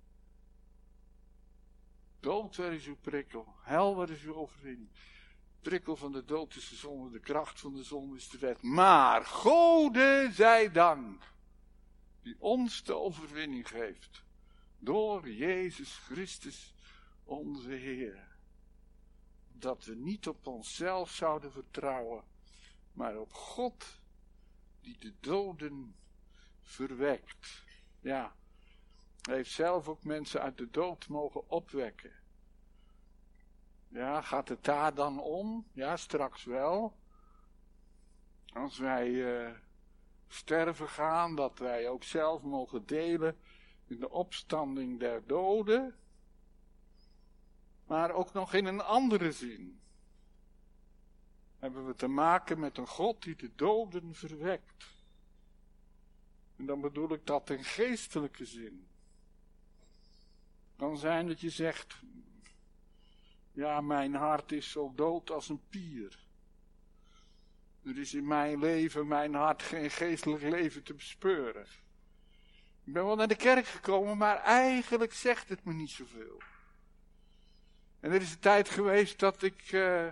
Dood, 2.21 2.57
waar 2.57 2.73
is 2.73 2.87
uw 2.87 2.97
prikkel? 3.01 3.55
Hel, 3.63 3.95
waar 3.95 4.11
is 4.11 4.23
uw 4.23 4.35
overwinning? 4.35 4.91
prikkel 5.69 5.97
van 5.97 6.13
de 6.13 6.25
dood 6.25 6.55
is 6.57 6.69
de 6.69 6.75
zonde, 6.75 7.11
de 7.11 7.21
kracht 7.21 7.61
van 7.61 7.75
de 7.75 7.83
zonde 7.83 8.17
is 8.17 8.29
de 8.29 8.39
wet. 8.39 8.63
Maar 8.63 9.25
Gode 9.25 10.29
zij 10.33 10.71
dank, 10.73 11.23
die 12.23 12.37
ons 12.39 12.83
de 12.83 12.95
overwinning 12.95 13.69
geeft, 13.69 14.25
door 14.79 15.31
Jezus 15.31 15.95
Christus 15.95 16.75
onze 17.25 17.71
Heer. 17.71 18.37
Dat 19.53 19.85
we 19.85 19.95
niet 19.95 20.29
op 20.29 20.47
onszelf 20.47 21.11
zouden 21.11 21.53
vertrouwen, 21.53 22.25
maar 22.93 23.19
op 23.19 23.33
God 23.33 24.01
die 24.87 24.99
de 24.99 25.15
doden 25.21 25.97
verwekt. 26.63 27.65
Ja, 28.01 28.35
hij 29.21 29.35
heeft 29.35 29.51
zelf 29.51 29.89
ook 29.89 30.05
mensen 30.05 30.41
uit 30.41 30.59
de 30.59 30.71
dood 30.71 31.09
mogen 31.09 31.51
opwekken. 31.51 32.13
Ja, 33.89 34.21
gaat 34.21 34.49
het 34.49 34.65
daar 34.65 34.95
dan 34.95 35.21
om? 35.21 35.67
Ja, 35.73 35.97
straks 35.97 36.45
wel. 36.45 36.97
Als 38.53 38.79
wij 38.79 39.09
uh, 39.09 39.51
sterven 40.29 40.89
gaan, 40.89 41.35
dat 41.35 41.59
wij 41.59 41.89
ook 41.89 42.03
zelf 42.05 42.43
mogen 42.43 42.87
delen 42.87 43.39
in 43.87 44.01
de 44.01 44.11
opstanding 44.11 45.01
der 45.01 45.27
doden. 45.27 45.95
Maar 47.87 48.11
ook 48.11 48.33
nog 48.33 48.55
in 48.55 48.65
een 48.65 48.81
andere 48.81 49.33
zin. 49.33 49.81
Hebben 51.59 51.87
we 51.87 51.95
te 51.95 52.07
maken 52.07 52.59
met 52.59 52.79
een 52.79 52.87
God 52.87 53.23
die 53.23 53.37
de 53.37 53.51
doden 53.55 54.15
verwekt. 54.15 54.95
En 56.57 56.67
dan 56.67 56.81
bedoel 56.81 57.13
ik 57.13 57.27
dat 57.27 57.51
in 57.51 57.65
geestelijke 57.65 58.45
zin. 58.45 58.87
Kan 60.77 60.99
zijn 60.99 61.27
dat 61.27 61.41
je 61.41 61.51
zegt, 61.51 62.01
ja, 63.53 63.81
mijn 63.81 64.15
hart 64.15 64.53
is 64.53 64.71
zo 64.71 64.93
dood 64.95 65.31
als 65.31 65.49
een 65.49 65.63
pier. 65.69 66.19
Er 67.83 67.99
is 67.99 68.15
in 68.15 68.27
mijn 68.27 68.59
leven, 68.59 69.07
mijn 69.07 69.35
hart, 69.35 69.63
geen 69.63 69.91
geestelijk 69.91 70.43
leven 70.43 70.83
te 70.83 70.95
bespeuren. 70.95 71.67
Ik 72.85 72.93
ben 72.93 73.05
wel 73.05 73.17
naar 73.17 73.29
de 73.29 73.37
kerk 73.37 73.67
gekomen, 73.67 74.17
maar 74.17 74.37
eigenlijk 74.37 75.13
zegt 75.13 75.49
het 75.49 75.65
me 75.65 75.73
niet 75.73 75.91
zoveel. 75.91 76.41
En 78.01 78.13
er 78.13 78.21
is 78.21 78.33
een 78.33 78.39
tijd 78.39 78.69
geweest 78.69 79.19
dat 79.19 79.43
ik 79.43 79.73
uh, 79.73 80.09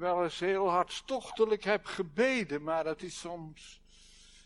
wel 0.00 0.22
eens 0.22 0.40
heel 0.40 0.68
hartstochtelijk 0.68 1.64
heb 1.64 1.84
gebeden, 1.84 2.62
maar 2.62 2.84
dat 2.84 3.02
is 3.02 3.20
soms 3.20 3.80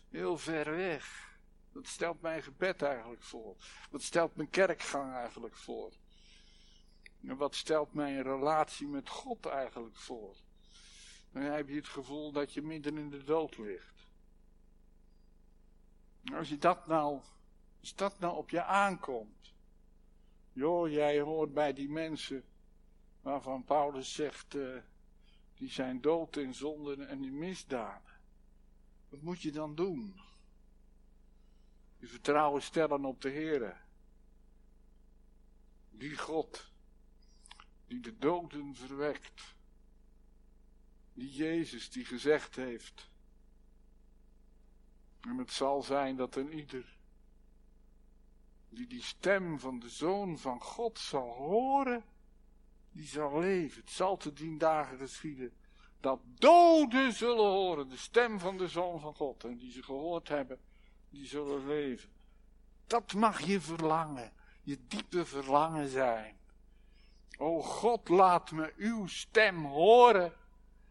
heel 0.09 0.37
ver 0.37 0.75
weg. 0.75 1.33
Dat 1.71 1.87
stelt 1.87 2.21
mijn 2.21 2.43
gebed 2.43 2.81
eigenlijk 2.81 3.23
voor. 3.23 3.55
Dat 3.89 4.01
stelt 4.01 4.35
mijn 4.35 4.49
kerkgang 4.49 5.13
eigenlijk 5.13 5.55
voor. 5.55 5.91
En 7.27 7.37
wat 7.37 7.55
stelt 7.55 7.93
mijn 7.93 8.21
relatie 8.21 8.87
met 8.87 9.09
God 9.09 9.45
eigenlijk 9.45 9.95
voor? 9.95 10.35
Dan 11.31 11.41
heb 11.41 11.67
je 11.67 11.75
het 11.75 11.87
gevoel 11.87 12.31
dat 12.31 12.53
je 12.53 12.61
midden 12.61 12.97
in 12.97 13.09
de 13.09 13.23
dood 13.23 13.57
ligt. 13.57 14.07
Als 16.33 16.49
je 16.49 16.57
dat 16.57 16.87
nou, 16.87 17.21
als 17.79 17.95
dat 17.95 18.19
nou 18.19 18.37
op 18.37 18.49
je 18.49 18.63
aankomt. 18.63 19.53
Joh, 20.53 20.89
jij 20.89 21.19
hoort 21.19 21.53
bij 21.53 21.73
die 21.73 21.89
mensen 21.89 22.43
waarvan 23.21 23.63
Paulus 23.63 24.13
zegt, 24.13 24.55
uh, 24.55 24.77
die 25.55 25.69
zijn 25.69 26.01
dood 26.01 26.37
in 26.37 26.53
zonden 26.53 27.07
en 27.07 27.23
in 27.23 27.37
misdaden. 27.37 28.13
Wat 29.09 29.21
moet 29.21 29.41
je 29.41 29.51
dan 29.51 29.75
doen? 29.75 30.21
Je 31.97 32.07
vertrouwen 32.07 32.61
stellen 32.61 33.05
op 33.05 33.21
de 33.21 33.29
Heer. 33.29 33.83
Die 35.89 36.17
God 36.17 36.71
die 37.87 37.99
de 37.99 38.17
doden 38.17 38.75
verwekt. 38.75 39.55
Die 41.13 41.31
Jezus 41.31 41.89
die 41.89 42.05
gezegd 42.05 42.55
heeft. 42.55 43.09
En 45.21 45.37
het 45.37 45.51
zal 45.51 45.81
zijn 45.81 46.15
dat 46.15 46.35
een 46.35 46.53
ieder 46.53 46.95
die 48.75 48.87
die 48.87 49.01
stem 49.01 49.59
van 49.59 49.79
de 49.79 49.89
Zoon 49.89 50.37
van 50.37 50.61
God 50.61 50.99
zal 50.99 51.33
horen, 51.33 52.03
die 52.95 53.07
zal 53.07 53.39
leven. 53.39 53.81
Het 53.81 53.91
zal 53.91 54.17
te 54.17 54.33
dien 54.33 54.57
dagen 54.57 54.97
geschieden 54.97 55.53
dat 55.99 56.19
doden 56.23 57.13
zullen 57.13 57.51
horen 57.51 57.89
de 57.89 57.97
stem 57.97 58.39
van 58.39 58.57
de 58.57 58.67
Zoon 58.67 58.99
van 58.99 59.15
God. 59.15 59.43
En 59.43 59.57
die 59.57 59.71
ze 59.71 59.83
gehoord 59.83 60.27
hebben, 60.27 60.59
die 61.09 61.25
zullen 61.25 61.67
leven. 61.67 62.09
Dat 62.87 63.13
mag 63.13 63.41
je 63.41 63.61
verlangen, 63.61 64.31
je 64.61 64.77
diepe 64.87 65.25
verlangen 65.25 65.87
zijn. 65.89 66.37
O 67.37 67.61
God, 67.61 68.09
laat 68.09 68.51
me 68.51 68.73
uw 68.77 69.07
stem 69.07 69.65
horen 69.65 70.33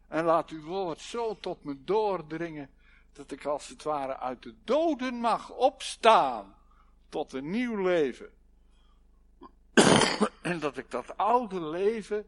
en 0.09 0.25
laat 0.25 0.51
uw 0.51 0.63
woord 0.63 1.01
zo 1.01 1.39
tot 1.41 1.65
me 1.65 1.85
doordringen 1.85 2.71
dat 3.13 3.31
ik 3.31 3.45
als 3.45 3.69
het 3.69 3.83
ware 3.83 4.17
uit 4.17 4.43
de 4.43 4.55
doden 4.65 5.15
mag 5.15 5.51
opstaan 5.51 6.55
tot 7.09 7.33
een 7.33 7.51
nieuw 7.51 7.77
leven. 7.77 8.31
En 10.43 10.59
dat 10.61 10.77
ik 10.77 10.91
dat 10.91 11.17
oude 11.17 11.61
leven, 11.61 12.27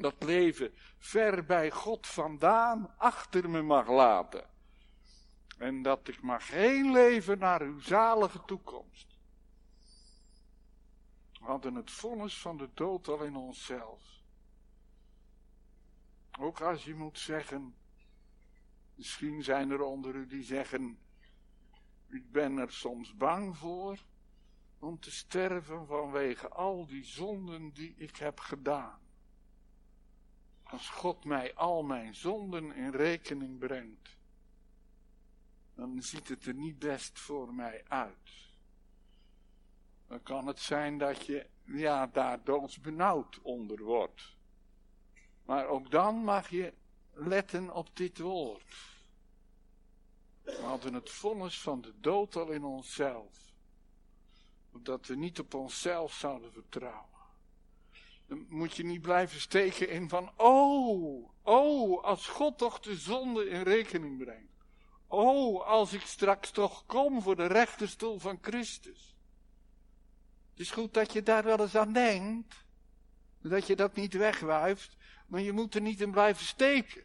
dat 0.00 0.22
leven 0.22 0.74
ver 0.98 1.44
bij 1.44 1.70
God 1.70 2.06
vandaan 2.06 2.94
achter 2.98 3.50
me 3.50 3.62
mag 3.62 3.88
laten. 3.88 4.48
En 5.58 5.82
dat 5.82 6.08
ik 6.08 6.22
mag 6.22 6.48
heen 6.48 6.92
leven 6.92 7.38
naar 7.38 7.62
uw 7.62 7.80
zalige 7.80 8.44
toekomst. 8.44 9.18
We 11.32 11.46
hadden 11.46 11.74
het 11.74 11.90
vonnis 11.90 12.38
van 12.38 12.56
de 12.56 12.68
dood 12.74 13.08
al 13.08 13.22
in 13.22 13.36
onszelf. 13.36 14.02
Ook 16.38 16.60
als 16.60 16.84
je 16.84 16.94
moet 16.94 17.18
zeggen, 17.18 17.74
misschien 18.94 19.42
zijn 19.42 19.70
er 19.70 19.82
onder 19.82 20.14
u 20.14 20.26
die 20.26 20.42
zeggen, 20.42 20.98
ik 22.08 22.32
ben 22.32 22.58
er 22.58 22.72
soms 22.72 23.16
bang 23.16 23.56
voor 23.56 23.98
om 24.80 25.00
te 25.00 25.10
sterven 25.10 25.86
vanwege 25.86 26.48
al 26.48 26.86
die 26.86 27.04
zonden 27.04 27.70
die 27.70 27.94
ik 27.96 28.16
heb 28.16 28.40
gedaan. 28.40 28.98
Als 30.62 30.88
God 30.88 31.24
mij 31.24 31.54
al 31.54 31.82
mijn 31.82 32.14
zonden 32.14 32.72
in 32.72 32.90
rekening 32.90 33.58
brengt, 33.58 34.18
dan 35.74 36.02
ziet 36.02 36.28
het 36.28 36.46
er 36.46 36.54
niet 36.54 36.78
best 36.78 37.18
voor 37.18 37.54
mij 37.54 37.84
uit. 37.88 38.48
Dan 40.06 40.22
kan 40.22 40.46
het 40.46 40.58
zijn 40.58 40.98
dat 40.98 41.26
je 41.26 41.46
ja, 41.64 42.06
daar 42.06 42.44
doodsbenauwd 42.44 43.40
onder 43.42 43.82
wordt. 43.82 44.36
Maar 45.44 45.66
ook 45.66 45.90
dan 45.90 46.14
mag 46.14 46.48
je 46.48 46.74
letten 47.12 47.74
op 47.74 47.96
dit 47.96 48.18
woord. 48.18 48.74
We 50.42 50.62
hadden 50.62 50.94
het 50.94 51.10
vonnis 51.10 51.60
van 51.60 51.80
de 51.80 51.92
dood 52.00 52.36
al 52.36 52.50
in 52.50 52.64
onszelf. 52.64 53.49
Omdat 54.72 55.06
we 55.06 55.16
niet 55.16 55.38
op 55.38 55.54
onszelf 55.54 56.12
zouden 56.12 56.52
vertrouwen. 56.52 57.08
Dan 58.26 58.46
moet 58.48 58.76
je 58.76 58.84
niet 58.84 59.02
blijven 59.02 59.40
steken 59.40 59.88
in 59.88 60.08
van, 60.08 60.30
oh, 60.36 61.30
oh, 61.42 62.04
als 62.04 62.26
God 62.26 62.58
toch 62.58 62.80
de 62.80 62.96
zonde 62.96 63.48
in 63.48 63.62
rekening 63.62 64.18
brengt. 64.18 64.64
Oh, 65.06 65.66
als 65.66 65.92
ik 65.92 66.00
straks 66.00 66.50
toch 66.50 66.86
kom 66.86 67.22
voor 67.22 67.36
de 67.36 67.46
rechterstoel 67.46 68.18
van 68.18 68.38
Christus. 68.40 69.16
Het 70.50 70.60
is 70.60 70.70
goed 70.70 70.94
dat 70.94 71.12
je 71.12 71.22
daar 71.22 71.44
wel 71.44 71.60
eens 71.60 71.76
aan 71.76 71.92
denkt. 71.92 72.64
Dat 73.42 73.66
je 73.66 73.76
dat 73.76 73.94
niet 73.94 74.14
wegwuift. 74.14 74.96
Maar 75.26 75.40
je 75.40 75.52
moet 75.52 75.74
er 75.74 75.80
niet 75.80 76.00
in 76.00 76.10
blijven 76.10 76.44
steken. 76.44 77.04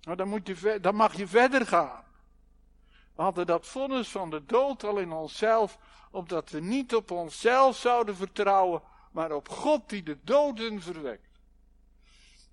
Nou, 0.00 0.16
dan, 0.16 0.28
moet 0.28 0.46
je, 0.46 0.78
dan 0.80 0.94
mag 0.94 1.16
je 1.16 1.26
verder 1.26 1.66
gaan. 1.66 2.04
We 3.14 3.22
hadden 3.22 3.46
dat 3.46 3.66
vonnis 3.66 4.08
van 4.08 4.30
de 4.30 4.44
dood 4.44 4.84
al 4.84 4.98
in 4.98 5.12
onszelf, 5.12 5.78
opdat 6.14 6.50
we 6.50 6.60
niet 6.60 6.94
op 6.94 7.10
onszelf 7.10 7.76
zouden 7.76 8.16
vertrouwen, 8.16 8.82
maar 9.12 9.32
op 9.32 9.48
God 9.48 9.88
die 9.88 10.02
de 10.02 10.18
doden 10.22 10.82
verwekt. 10.82 11.40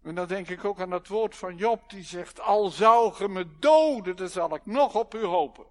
En 0.02 0.15
dan 0.15 0.28
denk 0.28 0.50
ik 0.50 0.65
ook 0.65 0.80
aan 0.80 0.89
dat 0.89 1.08
woord 1.08 1.36
van 1.36 1.58
Job, 1.58 1.89
die 1.89 2.04
zegt, 2.04 2.39
al 2.39 2.69
zou 2.69 3.13
ge 3.13 3.28
me 3.28 3.58
doden, 3.60 4.15
dan 4.15 4.30
zal 4.30 4.56
ik 4.56 4.65
nog 4.65 4.95
op 4.95 5.13
u 5.13 5.24
hopen. 5.24 5.65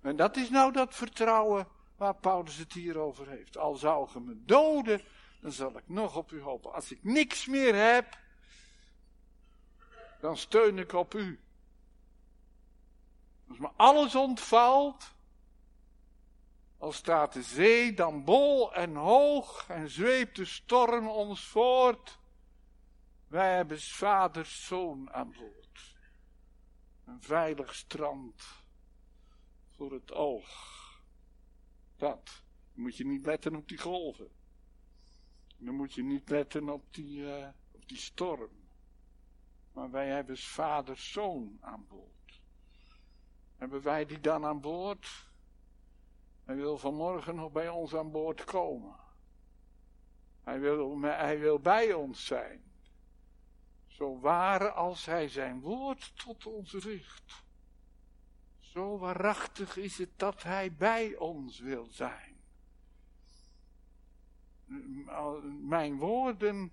En 0.00 0.16
dat 0.16 0.36
is 0.36 0.50
nou 0.50 0.72
dat 0.72 0.94
vertrouwen 0.94 1.68
waar 1.96 2.14
Paulus 2.14 2.56
het 2.56 2.72
hier 2.72 2.98
over 2.98 3.28
heeft. 3.28 3.56
Al 3.58 3.74
zou 3.74 4.08
ge 4.08 4.20
me 4.20 4.44
doden, 4.44 5.02
dan 5.40 5.52
zal 5.52 5.76
ik 5.76 5.88
nog 5.88 6.16
op 6.16 6.32
u 6.32 6.40
hopen. 6.40 6.72
Als 6.72 6.90
ik 6.90 7.04
niks 7.04 7.46
meer 7.46 7.74
heb, 7.74 8.18
dan 10.20 10.36
steun 10.36 10.78
ik 10.78 10.92
op 10.92 11.14
u. 11.14 11.40
Als 13.48 13.58
me 13.58 13.68
alles 13.76 14.14
ontvalt, 14.14 15.13
als 16.78 16.96
staat 16.96 17.32
de 17.32 17.42
zee 17.42 17.94
dan 17.94 18.24
bol 18.24 18.74
en 18.74 18.94
hoog 18.94 19.68
en 19.68 19.90
zweept 19.90 20.36
de 20.36 20.44
storm 20.44 21.08
ons 21.08 21.46
voort, 21.46 22.18
wij 23.26 23.54
hebben 23.54 23.80
vaders 23.80 24.66
zoon 24.66 25.12
aan 25.12 25.32
boord. 25.32 25.96
Een 27.04 27.22
veilig 27.22 27.74
strand 27.74 28.64
voor 29.68 29.92
het 29.92 30.12
oog. 30.12 30.72
Dat. 31.96 32.42
Dan 32.72 32.82
moet 32.82 32.96
je 32.96 33.06
niet 33.06 33.26
letten 33.26 33.56
op 33.56 33.68
die 33.68 33.78
golven. 33.78 34.30
Dan 35.56 35.74
moet 35.74 35.94
je 35.94 36.02
niet 36.02 36.28
letten 36.28 36.68
op 36.68 36.94
die, 36.94 37.18
uh, 37.18 37.48
op 37.72 37.88
die 37.88 37.96
storm. 37.96 38.62
Maar 39.72 39.90
wij 39.90 40.08
hebben 40.08 40.38
vaders 40.38 41.12
zoon 41.12 41.58
aan 41.60 41.86
boord. 41.88 42.42
Hebben 43.56 43.82
wij 43.82 44.04
die 44.04 44.20
dan 44.20 44.44
aan 44.44 44.60
boord? 44.60 45.32
Hij 46.44 46.56
wil 46.56 46.78
vanmorgen 46.78 47.34
nog 47.34 47.52
bij 47.52 47.68
ons 47.68 47.94
aan 47.94 48.10
boord 48.10 48.44
komen. 48.44 48.96
Hij 50.42 50.60
wil, 50.60 51.00
hij 51.00 51.38
wil 51.38 51.58
bij 51.58 51.92
ons 51.92 52.26
zijn. 52.26 52.62
Zo 53.86 54.20
waar 54.20 54.70
als 54.70 55.06
hij 55.06 55.28
zijn 55.28 55.60
woord 55.60 56.12
tot 56.24 56.46
ons 56.46 56.72
richt. 56.72 57.42
Zo 58.58 58.98
waarachtig 58.98 59.76
is 59.76 59.98
het 59.98 60.10
dat 60.16 60.42
hij 60.42 60.72
bij 60.72 61.16
ons 61.16 61.58
wil 61.58 61.86
zijn 61.90 62.34
mijn 65.60 65.96
woorden 65.96 66.72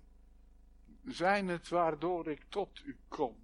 zijn 1.04 1.48
het 1.48 1.68
waardoor 1.68 2.28
ik 2.28 2.44
tot 2.48 2.82
u 2.84 2.96
kom. 3.08 3.36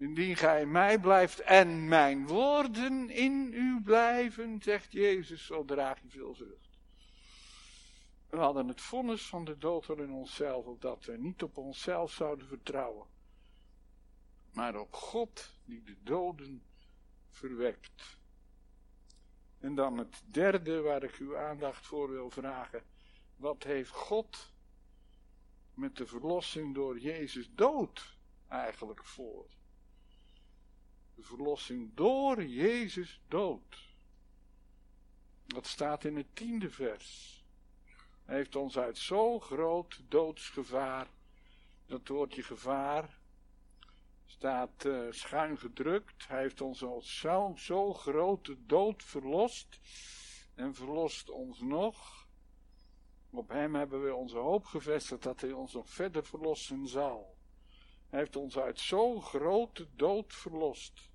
Indien 0.00 0.36
gij 0.36 0.66
mij 0.66 0.98
blijft 0.98 1.40
en 1.40 1.88
mijn 1.88 2.26
woorden 2.26 3.10
in 3.10 3.52
u 3.52 3.82
blijven, 3.82 4.62
zegt 4.62 4.92
Jezus, 4.92 5.46
zo 5.46 5.64
draag 5.64 6.02
je 6.02 6.08
veel 6.08 6.34
vrucht. 6.34 6.78
We 8.28 8.36
hadden 8.36 8.68
het 8.68 8.80
vonnis 8.80 9.26
van 9.26 9.44
de 9.44 9.58
dood 9.58 9.88
al 9.88 9.96
in 9.96 10.10
onszelf, 10.10 10.66
opdat 10.66 11.04
we 11.04 11.16
niet 11.16 11.42
op 11.42 11.56
onszelf 11.56 12.12
zouden 12.12 12.46
vertrouwen, 12.46 13.06
maar 14.52 14.76
op 14.76 14.94
God 14.94 15.56
die 15.64 15.82
de 15.82 15.96
doden 16.02 16.62
verwekt. 17.30 18.18
En 19.58 19.74
dan 19.74 19.98
het 19.98 20.22
derde 20.24 20.80
waar 20.80 21.02
ik 21.02 21.14
uw 21.14 21.36
aandacht 21.36 21.86
voor 21.86 22.10
wil 22.10 22.30
vragen. 22.30 22.82
Wat 23.36 23.62
heeft 23.62 23.90
God 23.90 24.52
met 25.74 25.96
de 25.96 26.06
verlossing 26.06 26.74
door 26.74 26.98
Jezus 26.98 27.50
dood 27.54 28.18
eigenlijk 28.48 29.04
voor? 29.04 29.58
Verlossing 31.24 31.94
door 31.94 32.44
Jezus 32.44 33.20
dood. 33.28 33.88
Dat 35.46 35.66
staat 35.66 36.04
in 36.04 36.16
het 36.16 36.36
tiende 36.36 36.70
vers. 36.70 37.38
Hij 38.24 38.36
heeft 38.36 38.56
ons 38.56 38.78
uit 38.78 38.98
zo'n 38.98 39.40
groot 39.40 40.02
doodsgevaar, 40.08 41.08
dat 41.86 42.08
woordje 42.08 42.42
gevaar 42.42 43.18
staat 44.26 44.84
uh, 44.84 45.06
schuin 45.10 45.58
gedrukt. 45.58 46.28
Hij 46.28 46.40
heeft 46.40 46.60
ons 46.60 46.84
uit 46.84 47.04
zo'n 47.04 47.58
zo 47.58 47.94
grote 47.94 48.66
dood 48.66 49.02
verlost 49.02 49.80
en 50.54 50.74
verlost 50.74 51.30
ons 51.30 51.60
nog. 51.60 52.26
Op 53.30 53.48
hem 53.48 53.74
hebben 53.74 54.04
we 54.04 54.14
onze 54.14 54.38
hoop 54.38 54.64
gevestigd 54.64 55.22
dat 55.22 55.40
hij 55.40 55.52
ons 55.52 55.72
nog 55.72 55.88
verder 55.88 56.24
verlossen 56.24 56.88
zal. 56.88 57.36
Hij 58.08 58.18
heeft 58.18 58.36
ons 58.36 58.58
uit 58.58 58.80
zo'n 58.80 59.22
grote 59.22 59.88
dood 59.96 60.34
verlost. 60.34 61.09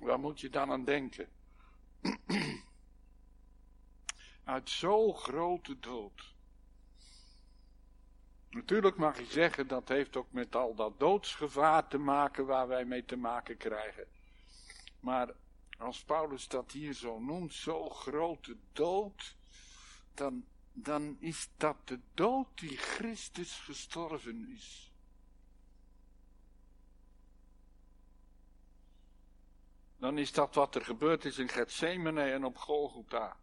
Waar 0.00 0.18
moet 0.18 0.40
je 0.40 0.50
dan 0.50 0.70
aan 0.70 0.84
denken? 0.84 1.28
uit 4.44 4.70
zo'n 4.70 5.14
grote 5.14 5.78
dood. 5.78 6.34
Natuurlijk 8.50 8.96
mag 8.96 9.18
je 9.18 9.26
zeggen 9.26 9.66
dat 9.66 9.88
heeft 9.88 10.16
ook 10.16 10.32
met 10.32 10.56
al 10.56 10.74
dat 10.74 11.00
doodsgevaar 11.00 11.88
te 11.88 11.98
maken 11.98 12.46
waar 12.46 12.68
wij 12.68 12.84
mee 12.84 13.04
te 13.04 13.16
maken 13.16 13.56
krijgen. 13.56 14.06
Maar 15.00 15.34
als 15.78 16.04
Paulus 16.04 16.48
dat 16.48 16.72
hier 16.72 16.92
zo 16.92 17.18
noemt, 17.18 17.54
zo 17.54 17.88
grote 17.88 18.56
dood, 18.72 19.36
dan, 20.14 20.44
dan 20.72 21.16
is 21.20 21.48
dat 21.56 21.76
de 21.84 22.00
dood 22.14 22.46
die 22.54 22.76
Christus 22.76 23.58
gestorven 23.58 24.48
is. 24.54 24.93
Dan 30.04 30.18
is 30.18 30.32
dat 30.32 30.54
wat 30.54 30.74
er 30.74 30.84
gebeurd 30.84 31.24
is 31.24 31.38
in 31.38 31.48
Gethsemane 31.48 32.30
en 32.30 32.44
op 32.44 32.56
Golgotha. 32.56 33.36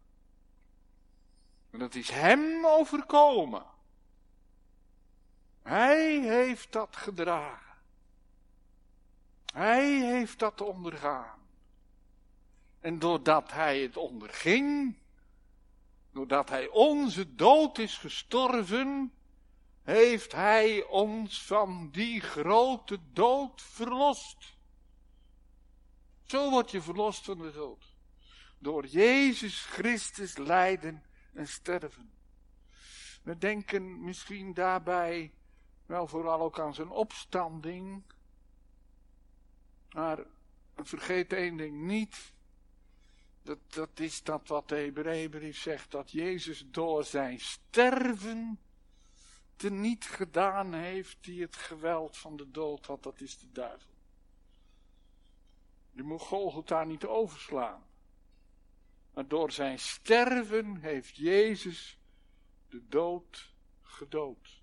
En 1.70 1.78
dat 1.78 1.94
is 1.94 2.10
hem 2.10 2.66
overkomen. 2.66 3.64
Hij 5.62 6.20
heeft 6.20 6.72
dat 6.72 6.96
gedragen. 6.96 7.76
Hij 9.52 9.90
heeft 9.90 10.38
dat 10.38 10.60
ondergaan. 10.60 11.38
En 12.80 12.98
doordat 12.98 13.52
hij 13.52 13.80
het 13.80 13.96
onderging, 13.96 14.96
doordat 16.12 16.48
hij 16.48 16.68
onze 16.68 17.34
dood 17.34 17.78
is 17.78 17.98
gestorven, 17.98 19.12
heeft 19.82 20.32
hij 20.32 20.84
ons 20.84 21.42
van 21.42 21.90
die 21.90 22.20
grote 22.20 22.98
dood 23.12 23.62
verlost. 23.62 24.51
Zo 26.32 26.50
word 26.50 26.70
je 26.70 26.82
verlost 26.82 27.24
van 27.24 27.38
de 27.38 27.52
dood. 27.52 27.84
Door 28.58 28.86
Jezus 28.86 29.64
Christus 29.64 30.36
lijden 30.36 31.02
en 31.32 31.48
sterven. 31.48 32.12
We 33.22 33.38
denken 33.38 34.04
misschien 34.04 34.54
daarbij 34.54 35.32
wel 35.86 36.06
vooral 36.06 36.40
ook 36.40 36.60
aan 36.60 36.74
zijn 36.74 36.88
opstanding. 36.88 38.02
Maar 39.90 40.24
vergeet 40.76 41.32
één 41.32 41.56
ding 41.56 41.80
niet. 41.80 42.32
Dat, 43.42 43.58
dat 43.66 44.00
is 44.00 44.22
dat 44.22 44.48
wat 44.48 44.68
de 44.68 44.76
Hebreeënbrief 44.76 45.58
zegt. 45.58 45.90
Dat 45.90 46.10
Jezus 46.10 46.64
door 46.66 47.04
zijn 47.04 47.40
sterven 47.40 48.60
niet 49.70 50.04
gedaan 50.04 50.72
heeft 50.72 51.16
die 51.20 51.42
het 51.42 51.56
geweld 51.56 52.16
van 52.16 52.36
de 52.36 52.50
dood 52.50 52.86
had. 52.86 53.02
Dat 53.02 53.20
is 53.20 53.38
de 53.38 53.52
duivel. 53.52 53.91
Je 55.92 56.02
moet 56.02 56.20
Golgotha 56.20 56.84
niet 56.84 57.06
overslaan. 57.06 57.82
Maar 59.14 59.28
door 59.28 59.52
zijn 59.52 59.78
sterven 59.78 60.76
heeft 60.76 61.16
Jezus 61.16 61.98
de 62.68 62.88
dood 62.88 63.52
gedood. 63.82 64.62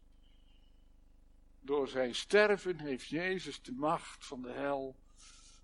Door 1.59 1.87
zijn 1.87 2.15
sterven 2.15 2.79
heeft 2.79 3.07
Jezus 3.07 3.61
de 3.61 3.71
macht 3.71 4.25
van 4.25 4.41
de 4.41 4.51
hel 4.51 4.95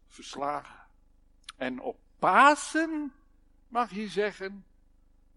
verslagen. 0.07 0.87
En 1.55 1.79
op 1.79 1.99
Pasen 2.19 3.13
mag 3.67 3.91
je 3.91 4.07
zeggen, 4.07 4.65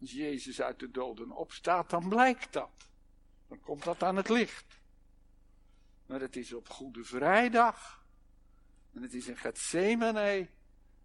als 0.00 0.12
Jezus 0.12 0.60
uit 0.60 0.78
de 0.78 0.90
doden 0.90 1.30
opstaat, 1.30 1.90
dan 1.90 2.08
blijkt 2.08 2.52
dat. 2.52 2.90
Dan 3.48 3.60
komt 3.60 3.84
dat 3.84 4.02
aan 4.02 4.16
het 4.16 4.28
licht. 4.28 4.80
Maar 6.06 6.20
het 6.20 6.36
is 6.36 6.52
op 6.52 6.68
Goede 6.68 7.04
Vrijdag. 7.04 8.06
En 8.98 9.04
het 9.04 9.14
is 9.14 9.28
in 9.28 9.36
Gethsemane 9.36 10.48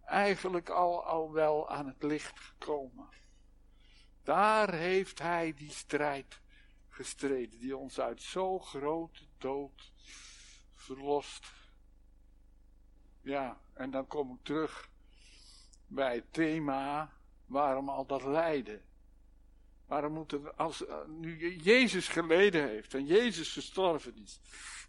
eigenlijk 0.06 0.70
al, 0.70 1.06
al 1.06 1.32
wel 1.32 1.70
aan 1.70 1.88
het 1.88 2.04
licht 2.04 2.40
gekomen. 2.40 3.10
Daar 4.24 4.74
heeft 4.74 5.20
hij 5.20 5.54
die 5.54 5.72
strijd 5.72 6.42
gestreden, 6.90 7.60
die 7.60 7.78
ons 7.78 8.00
uit 8.00 8.22
zo 8.22 8.60
grote 8.60 9.26
dood 9.38 9.92
verlost. 10.74 11.52
Ja, 13.22 13.62
en 13.74 13.92
dan 13.92 14.08
kom 14.08 14.34
ik 14.34 14.44
terug 14.44 14.90
bij 15.88 16.16
het 16.16 16.34
thema, 16.34 17.14
waarom 17.46 17.90
al 17.90 18.06
dat 18.06 18.24
lijden? 18.24 18.82
Waarom 19.86 20.14
moeten 20.14 20.58
als 20.58 20.86
eh, 20.86 20.96
nu 21.08 21.58
Jezus 21.58 22.08
geleden 22.08 22.68
heeft 22.68 22.94
en 22.94 23.06
Jezus 23.06 23.54
gestorven 23.54 24.16
is, 24.24 24.40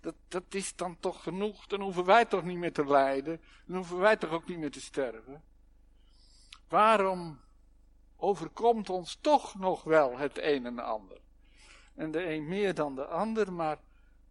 dat, 0.01 0.15
dat 0.29 0.55
is 0.55 0.77
dan 0.77 0.97
toch 1.01 1.23
genoeg? 1.23 1.67
Dan 1.67 1.81
hoeven 1.81 2.05
wij 2.05 2.25
toch 2.25 2.45
niet 2.45 2.59
meer 2.59 2.73
te 2.73 2.87
lijden, 2.87 3.41
dan 3.67 3.77
hoeven 3.77 3.99
wij 3.99 4.17
toch 4.17 4.31
ook 4.31 4.49
niet 4.49 4.59
meer 4.59 4.71
te 4.71 4.81
sterven? 4.81 5.43
Waarom 6.69 7.41
overkomt 8.17 8.91
ons 8.91 9.19
toch 9.21 9.55
nog 9.55 9.83
wel 9.83 10.19
het 10.19 10.39
een 10.43 10.67
en 10.67 10.79
ander? 10.79 11.21
En 11.95 12.11
de 12.11 12.33
een 12.33 12.49
meer 12.49 12.75
dan 12.75 12.95
de 12.95 13.07
ander, 13.07 13.53
maar 13.53 13.79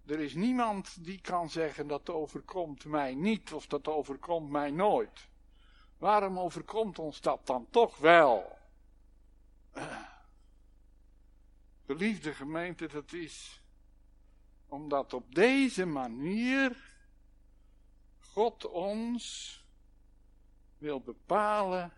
er 0.05 0.19
is 0.19 0.33
niemand 0.33 1.05
die 1.05 1.21
kan 1.21 1.49
zeggen 1.49 1.87
dat 1.87 2.09
overkomt 2.09 2.85
mij 2.85 3.15
niet 3.15 3.53
of 3.53 3.67
dat 3.67 3.87
overkomt 3.87 4.49
mij 4.49 4.71
nooit. 4.71 5.27
Waarom 5.97 6.39
overkomt 6.39 6.99
ons 6.99 7.21
dat 7.21 7.47
dan 7.47 7.67
toch 7.69 7.97
wel? 7.97 8.57
Geliefde 11.85 12.33
gemeente, 12.33 12.87
dat 12.87 13.13
is 13.13 13.61
omdat 14.67 15.13
op 15.13 15.35
deze 15.35 15.85
manier 15.85 16.91
God 18.19 18.65
ons 18.65 19.57
wil 20.77 21.01
bepalen 21.01 21.93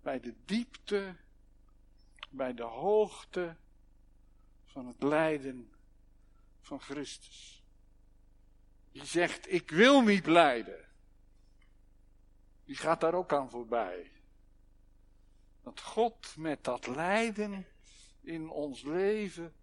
bij 0.00 0.20
de 0.20 0.34
diepte, 0.44 1.16
bij 2.30 2.54
de 2.54 2.62
hoogte 2.62 3.56
van 4.64 4.86
het 4.86 5.02
lijden 5.02 5.72
van 6.60 6.80
Christus. 6.80 7.62
Die 8.92 9.04
zegt, 9.04 9.52
ik 9.52 9.70
wil 9.70 10.00
niet 10.00 10.26
lijden. 10.26 10.88
Die 12.64 12.76
gaat 12.76 13.00
daar 13.00 13.14
ook 13.14 13.32
aan 13.32 13.50
voorbij. 13.50 14.10
Dat 15.62 15.80
God 15.80 16.36
met 16.36 16.64
dat 16.64 16.86
lijden 16.86 17.66
in 18.22 18.50
ons 18.50 18.82
leven 18.82 19.54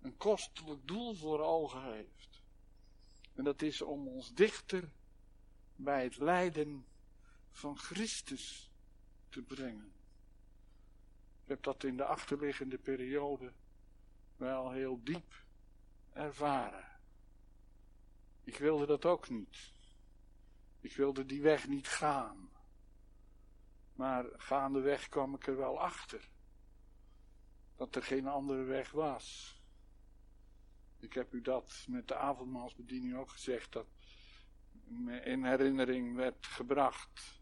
een 0.00 0.16
kostelijk 0.16 0.86
doel 0.86 1.14
voor 1.14 1.40
ogen 1.40 1.92
heeft. 1.92 2.42
En 3.34 3.44
dat 3.44 3.62
is 3.62 3.82
om 3.82 4.08
ons 4.08 4.34
dichter 4.34 4.92
bij 5.76 6.04
het 6.04 6.16
lijden 6.16 6.86
van 7.50 7.78
Christus 7.78 8.70
te 9.28 9.42
brengen. 9.42 9.92
Ik 11.42 11.48
heb 11.48 11.62
dat 11.62 11.84
in 11.84 11.96
de 11.96 12.04
achterliggende 12.04 12.78
periode 12.78 13.52
wel 14.36 14.70
heel 14.70 15.00
diep 15.02 15.44
ervaren. 16.12 16.88
Ik 18.44 18.58
wilde 18.58 18.86
dat 18.86 19.04
ook 19.04 19.28
niet. 19.28 19.72
Ik 20.80 20.96
wilde 20.96 21.26
die 21.26 21.42
weg 21.42 21.68
niet 21.68 21.88
gaan. 21.88 22.50
Maar 23.92 24.24
gaandeweg 24.36 25.08
kwam 25.08 25.34
ik 25.34 25.46
er 25.46 25.56
wel 25.56 25.80
achter 25.80 26.28
dat 27.76 27.94
er 27.94 28.02
geen 28.02 28.26
andere 28.26 28.62
weg 28.62 28.90
was. 28.90 29.56
Ik 30.98 31.12
heb 31.12 31.32
u 31.32 31.40
dat 31.40 31.84
met 31.88 32.08
de 32.08 32.16
avondmaalsbediening 32.16 33.16
ook 33.16 33.30
gezegd, 33.30 33.72
dat 33.72 33.86
me 34.84 35.20
in 35.20 35.44
herinnering 35.44 36.16
werd 36.16 36.46
gebracht. 36.46 37.40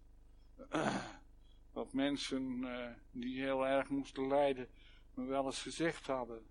Dat 1.72 1.93
mensen 1.93 2.64
eh, 2.64 2.91
die 3.11 3.41
heel 3.43 3.66
erg 3.66 3.89
moesten 3.89 4.26
lijden, 4.26 4.68
me 5.14 5.24
wel 5.24 5.45
eens 5.45 5.62
gezegd 5.62 6.07
hadden. 6.07 6.47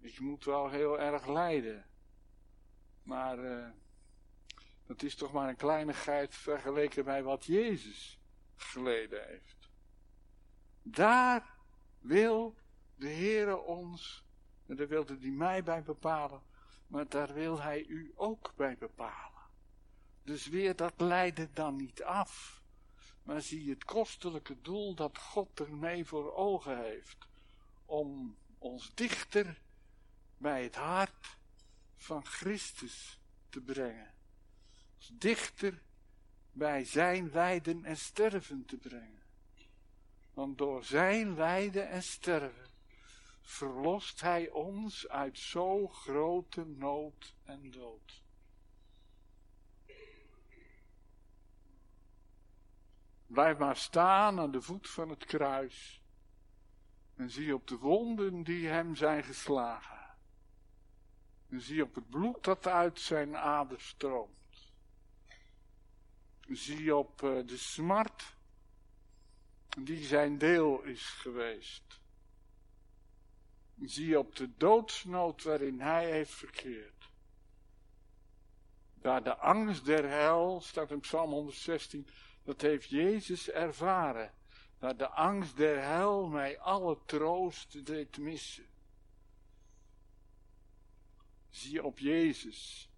Ik 0.00 0.20
moet 0.20 0.44
wel 0.44 0.70
heel 0.70 1.00
erg 1.00 1.26
lijden. 1.26 1.86
Maar 3.02 3.38
uh, 3.38 3.68
dat 4.86 5.02
is 5.02 5.14
toch 5.14 5.32
maar 5.32 5.48
een 5.48 5.56
kleinigheid 5.56 6.34
vergeleken 6.34 7.04
bij 7.04 7.22
wat 7.22 7.44
Jezus 7.44 8.18
geleden 8.56 9.26
heeft. 9.26 9.70
Daar 10.82 11.57
wil 12.08 12.54
de 12.94 13.08
Heere 13.08 13.56
ons, 13.56 14.24
en 14.66 14.76
daar 14.76 14.88
wilde 14.88 15.18
hij 15.20 15.30
mij 15.30 15.62
bij 15.62 15.82
bepalen, 15.82 16.42
maar 16.86 17.08
daar 17.08 17.34
wil 17.34 17.60
hij 17.60 17.84
u 17.84 18.12
ook 18.14 18.52
bij 18.56 18.76
bepalen. 18.78 19.42
Dus 20.22 20.46
weer 20.46 20.76
dat 20.76 20.92
lijden 20.96 21.50
dan 21.54 21.76
niet 21.76 22.02
af, 22.02 22.62
maar 23.22 23.40
zie 23.40 23.70
het 23.70 23.84
kostelijke 23.84 24.60
doel 24.60 24.94
dat 24.94 25.18
God 25.18 25.60
ermee 25.60 26.04
voor 26.04 26.34
ogen 26.34 26.84
heeft, 26.84 27.26
om 27.84 28.36
ons 28.58 28.94
dichter 28.94 29.60
bij 30.38 30.62
het 30.62 30.76
hart 30.76 31.36
van 31.96 32.24
Christus 32.24 33.20
te 33.48 33.60
brengen. 33.60 34.14
Dichter 35.12 35.82
bij 36.52 36.84
zijn 36.84 37.30
lijden 37.32 37.84
en 37.84 37.96
sterven 37.96 38.64
te 38.64 38.76
brengen. 38.76 39.17
Want 40.38 40.58
door 40.58 40.84
zijn 40.84 41.34
lijden 41.34 41.88
en 41.88 42.02
sterven 42.02 42.66
verlost 43.42 44.20
hij 44.20 44.50
ons 44.50 45.08
uit 45.08 45.38
zo 45.38 45.88
grote 45.88 46.64
nood 46.64 47.34
en 47.44 47.70
dood. 47.70 48.22
Blijf 53.26 53.58
maar 53.58 53.76
staan 53.76 54.38
aan 54.38 54.50
de 54.50 54.62
voet 54.62 54.88
van 54.88 55.08
het 55.08 55.24
kruis 55.24 56.02
en 57.14 57.30
zie 57.30 57.54
op 57.54 57.66
de 57.66 57.76
wonden 57.76 58.42
die 58.42 58.68
hem 58.68 58.94
zijn 58.94 59.24
geslagen. 59.24 60.16
En 61.48 61.60
zie 61.60 61.82
op 61.82 61.94
het 61.94 62.08
bloed 62.08 62.44
dat 62.44 62.66
uit 62.66 63.00
zijn 63.00 63.36
aders 63.36 63.88
stroomt. 63.88 64.72
Zie 66.48 66.96
op 66.96 67.22
eh, 67.22 67.46
de 67.46 67.56
smart 67.56 68.36
die 69.78 70.04
zijn 70.04 70.38
deel 70.38 70.82
is 70.82 71.02
geweest. 71.02 72.00
Zie 73.80 74.18
op 74.18 74.36
de 74.36 74.56
doodsnood 74.56 75.42
waarin 75.42 75.80
hij 75.80 76.10
heeft 76.10 76.34
verkeerd. 76.34 77.10
Daar 78.94 79.22
de 79.22 79.36
angst 79.36 79.84
der 79.84 80.08
hel, 80.08 80.60
staat 80.60 80.90
in 80.90 81.00
Psalm 81.00 81.30
116, 81.30 82.08
dat 82.42 82.60
heeft 82.60 82.88
Jezus 82.88 83.50
ervaren. 83.50 84.32
Dat 84.78 84.98
de 84.98 85.08
angst 85.08 85.56
der 85.56 85.82
hel 85.82 86.26
mij 86.26 86.58
alle 86.58 86.98
troost 87.06 87.86
deed 87.86 88.18
missen. 88.18 88.66
Zie 91.50 91.84
op 91.84 91.98
Jezus. 91.98 92.88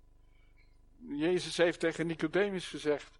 Jezus 0.97 1.57
heeft 1.57 1.81
tegen 1.81 2.07
Nicodemus 2.07 2.67
gezegd. 2.67 3.20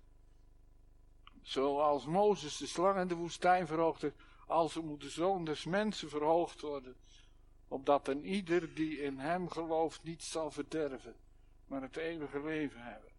Zoals 1.43 2.07
Mozes 2.07 2.57
de 2.57 2.67
slang 2.67 2.99
in 2.99 3.09
de 3.09 3.15
woestijn 3.15 3.67
verhoogde, 3.67 4.13
als 4.47 4.75
moet 4.75 5.01
de 5.01 5.09
zoon 5.09 5.45
des 5.45 5.65
mensen 5.65 6.09
verhoogd 6.09 6.61
worden. 6.61 6.97
Opdat 7.69 8.09
een 8.09 8.25
ieder 8.25 8.75
die 8.75 9.01
in 9.03 9.19
hem 9.19 9.49
gelooft 9.49 10.03
niet 10.03 10.23
zal 10.23 10.51
verderven, 10.51 11.15
maar 11.67 11.83
het 11.83 11.97
eeuwige 11.97 12.43
leven 12.43 12.83
hebben. 12.83 13.11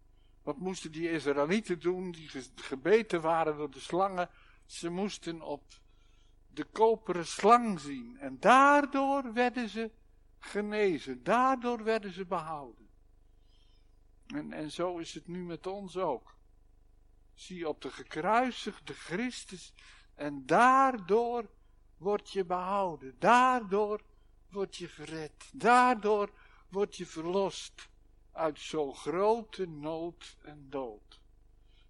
Wat 0.42 0.58
moesten 0.58 0.92
die 0.92 1.10
Israëlieten 1.10 1.80
doen 1.80 2.10
die 2.10 2.28
gebeten 2.54 3.20
waren 3.20 3.56
door 3.56 3.70
de 3.70 3.80
slangen? 3.80 4.28
Ze 4.66 4.90
moesten 4.90 5.42
op 5.42 5.62
de 6.54 6.64
koperen 6.64 7.26
slang 7.26 7.80
zien. 7.80 8.18
En 8.18 8.36
daardoor 8.40 9.32
werden 9.32 9.68
ze 9.68 9.90
genezen. 10.38 11.22
Daardoor 11.22 11.84
werden 11.84 12.12
ze 12.12 12.26
behouden. 12.26 12.88
En, 14.26 14.52
en 14.52 14.70
zo 14.70 14.98
is 14.98 15.14
het 15.14 15.28
nu 15.28 15.44
met 15.44 15.66
ons 15.66 15.96
ook. 15.96 16.34
Zie 17.34 17.68
op 17.68 17.82
de 17.82 17.90
gekruisigde 17.90 18.94
Christus 18.94 19.72
en 20.14 20.46
daardoor 20.46 21.50
word 21.96 22.30
je 22.30 22.44
behouden. 22.44 23.16
Daardoor 23.18 24.02
word 24.50 24.76
je 24.76 24.88
gered. 24.88 25.50
Daardoor 25.52 26.30
word 26.68 26.96
je 26.96 27.06
verlost 27.06 27.88
uit 28.32 28.60
zo'n 28.60 28.94
grote 28.94 29.66
nood 29.66 30.36
en 30.42 30.66
dood. 30.70 31.20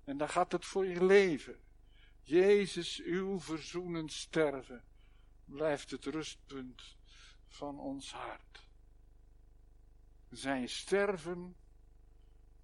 En 0.05 0.16
dan 0.16 0.28
gaat 0.28 0.53
het 0.53 0.66
voor 0.66 0.86
je 0.86 1.05
leven. 1.05 1.61
Jezus, 2.22 3.03
uw 3.05 3.40
verzoenend 3.40 4.12
sterven, 4.12 4.84
blijft 5.45 5.90
het 5.90 6.05
rustpunt 6.05 6.97
van 7.49 7.78
ons 7.78 8.12
hart. 8.12 8.66
Zijn 10.30 10.68
sterven, 10.68 11.57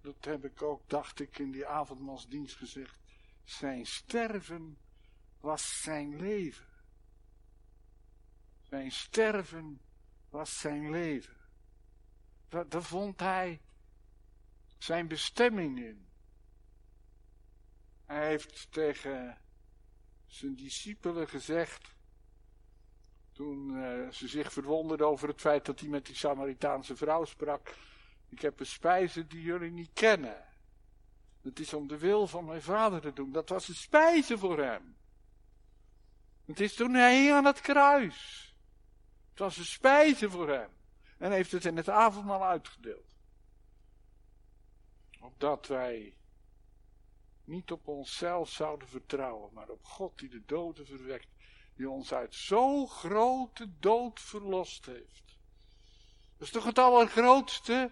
dat 0.01 0.25
heb 0.25 0.45
ik 0.45 0.61
ook, 0.61 0.89
dacht 0.89 1.19
ik, 1.19 1.39
in 1.39 1.51
die 1.51 1.67
avondmaalsdienst 1.67 2.55
gezegd. 2.55 2.99
Zijn 3.43 3.85
sterven 3.85 4.77
was 5.39 5.81
zijn 5.81 6.19
leven. 6.19 6.67
Zijn 8.61 8.91
sterven 8.91 9.81
was 10.29 10.59
zijn 10.59 10.89
leven. 10.89 11.37
Daar, 12.49 12.83
vond 12.83 13.19
hij 13.19 13.61
zijn 14.77 15.07
bestemming 15.07 15.79
in. 15.79 16.07
Hij 18.05 18.27
heeft 18.27 18.71
tegen 18.71 19.37
zijn 20.27 20.55
discipelen 20.55 21.27
gezegd, 21.27 21.95
toen 23.31 23.69
uh, 23.69 24.09
ze 24.09 24.27
zich 24.27 24.53
verwonderden 24.53 25.07
over 25.07 25.27
het 25.27 25.41
feit 25.41 25.65
dat 25.65 25.79
hij 25.79 25.89
met 25.89 26.05
die 26.05 26.15
Samaritaanse 26.15 26.95
vrouw 26.95 27.25
sprak, 27.25 27.75
ik 28.29 28.41
heb 28.41 28.59
een 28.59 28.65
spijze 28.65 29.27
die 29.27 29.41
jullie 29.41 29.71
niet 29.71 29.93
kennen. 29.93 30.45
Het 31.41 31.59
is 31.59 31.73
om 31.73 31.87
de 31.87 31.97
wil 31.97 32.27
van 32.27 32.45
mijn 32.45 32.61
vader 32.61 33.01
te 33.01 33.13
doen. 33.13 33.31
Dat 33.31 33.49
was 33.49 33.67
een 33.67 33.75
spijze 33.75 34.37
voor 34.37 34.59
hem. 34.59 34.97
Het 36.45 36.59
is 36.59 36.73
toen 36.73 36.93
hij 36.93 37.19
hing 37.19 37.31
aan 37.31 37.45
het 37.45 37.61
kruis. 37.61 38.53
Het 39.29 39.39
was 39.39 39.57
een 39.57 39.65
spijze 39.65 40.29
voor 40.29 40.49
hem. 40.49 40.69
En 41.17 41.31
heeft 41.31 41.51
het 41.51 41.65
in 41.65 41.77
het 41.77 41.89
avondmaal 41.89 42.43
uitgedeeld. 42.43 43.07
Opdat 45.19 45.67
wij 45.67 46.17
niet 47.43 47.71
op 47.71 47.87
onszelf 47.87 48.49
zouden 48.49 48.87
vertrouwen, 48.87 49.53
maar 49.53 49.69
op 49.69 49.85
God 49.85 50.19
die 50.19 50.29
de 50.29 50.45
doden 50.45 50.85
verwekt, 50.85 51.27
die 51.75 51.89
ons 51.89 52.13
uit 52.13 52.35
zo'n 52.35 52.87
grote 52.87 53.79
dood 53.79 54.19
verlost 54.19 54.85
heeft. 54.85 55.37
Dat 56.37 56.47
is 56.47 56.53
toch 56.53 56.65
het 56.65 56.79
allergrootste? 56.79 57.91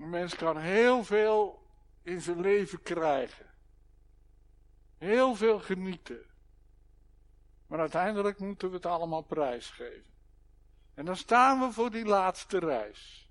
Een 0.00 0.10
mens 0.10 0.36
kan 0.36 0.56
heel 0.56 1.04
veel 1.04 1.66
in 2.02 2.20
zijn 2.20 2.40
leven 2.40 2.82
krijgen. 2.82 3.46
Heel 4.98 5.34
veel 5.34 5.58
genieten. 5.58 6.26
Maar 7.66 7.78
uiteindelijk 7.78 8.38
moeten 8.38 8.68
we 8.68 8.74
het 8.74 8.86
allemaal 8.86 9.22
prijsgeven. 9.22 10.10
En 10.94 11.04
dan 11.04 11.16
staan 11.16 11.60
we 11.60 11.72
voor 11.72 11.90
die 11.90 12.04
laatste 12.04 12.58
reis. 12.58 13.28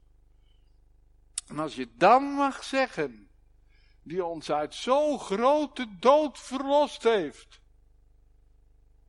En 1.47 1.59
als 1.59 1.75
je 1.75 1.89
dan 1.95 2.23
mag 2.23 2.63
zeggen, 2.63 3.29
die 4.03 4.25
ons 4.25 4.51
uit 4.51 4.75
zo'n 4.75 5.19
grote 5.19 5.95
dood 5.99 6.39
verlost 6.39 7.03
heeft. 7.03 7.61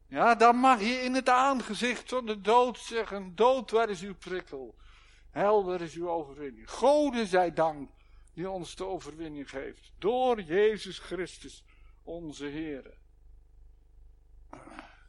Ja, 0.06 0.34
dan 0.34 0.56
mag 0.56 0.80
je 0.80 1.00
in 1.02 1.14
het 1.14 1.28
aangezicht 1.28 2.08
van 2.08 2.26
de 2.26 2.40
dood 2.40 2.78
zeggen, 2.78 3.34
dood, 3.34 3.70
waar 3.70 3.88
is 3.88 4.02
uw 4.02 4.16
prikkel? 4.16 4.79
Hel, 5.30 5.64
waar 5.64 5.80
is 5.80 5.94
uw 5.94 6.08
overwinning? 6.08 6.70
Gode 6.70 7.26
zij 7.26 7.52
dank 7.52 7.90
die 8.32 8.50
ons 8.50 8.76
de 8.76 8.84
overwinning 8.84 9.50
geeft. 9.50 9.92
Door 9.98 10.42
Jezus 10.42 10.98
Christus, 10.98 11.64
onze 12.02 12.44
Heer. 12.44 12.98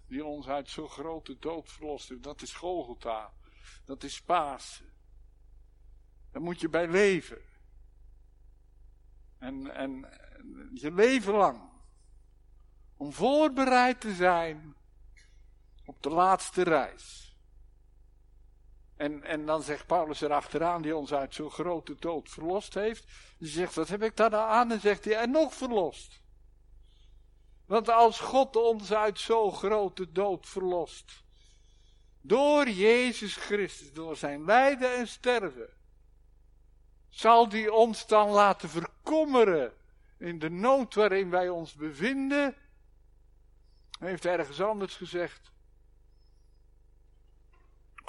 Die 0.08 0.26
ons 0.26 0.48
uit 0.48 0.70
zo'n 0.70 0.90
grote 0.90 1.40
dood 1.40 1.70
verlost 1.70 2.10
heeft. 2.10 2.24
Dat 2.24 2.42
is 2.42 2.54
Golgotha. 2.54 3.34
Dat 3.86 4.04
is 4.04 4.22
Pasen. 4.22 4.90
Daar 6.32 6.42
moet 6.42 6.60
je 6.60 6.70
bij 6.70 6.88
leven. 6.88 7.42
En, 9.38 9.76
en 9.76 10.10
je 10.74 10.92
leven 10.92 11.34
lang. 11.34 11.70
Om 12.98 13.14
voorbereid 13.14 14.02
te 14.02 14.14
zijn 14.14 14.76
op 15.86 16.04
de 16.04 16.10
laatste 16.10 16.64
reis. 16.64 17.31
En, 19.02 19.24
en 19.24 19.46
dan 19.46 19.64
zegt 19.64 19.86
Paulus 19.86 20.22
erachteraan, 20.22 20.82
die 20.82 20.96
ons 20.96 21.14
uit 21.14 21.34
zo'n 21.34 21.52
grote 21.52 21.96
dood 22.00 22.30
verlost 22.30 22.74
heeft. 22.74 23.06
Die 23.38 23.48
zegt, 23.48 23.76
wat 23.76 23.88
heb 23.88 24.04
ik 24.04 24.18
daar 24.18 24.30
nou 24.30 24.50
aan? 24.50 24.72
En 24.72 24.80
zegt 24.80 25.06
hij, 25.06 25.16
en 25.18 25.32
nog 25.32 25.54
verlost. 25.54 26.22
Want 27.66 27.90
als 27.90 28.20
God 28.20 28.56
ons 28.56 28.94
uit 28.94 29.20
zo'n 29.20 29.54
grote 29.54 30.12
dood 30.12 30.48
verlost. 30.48 31.24
Door 32.22 32.70
Jezus 32.70 33.36
Christus, 33.36 33.94
door 33.94 34.18
zijn 34.18 34.46
lijden 34.46 34.96
en 34.96 35.08
sterven 35.08 35.70
zal 37.10 37.50
die 37.50 37.74
ons 37.74 38.08
dan 38.08 38.30
laten 38.30 38.70
verkommeren 38.70 39.74
in 40.18 40.40
de 40.40 40.50
nood 40.50 40.94
waarin 40.94 41.30
wij 41.30 41.50
ons 41.50 41.74
bevinden? 41.74 42.56
Hij 44.00 44.10
heeft 44.10 44.26
ergens 44.26 44.62
anders 44.62 44.96
gezegd. 44.96 45.52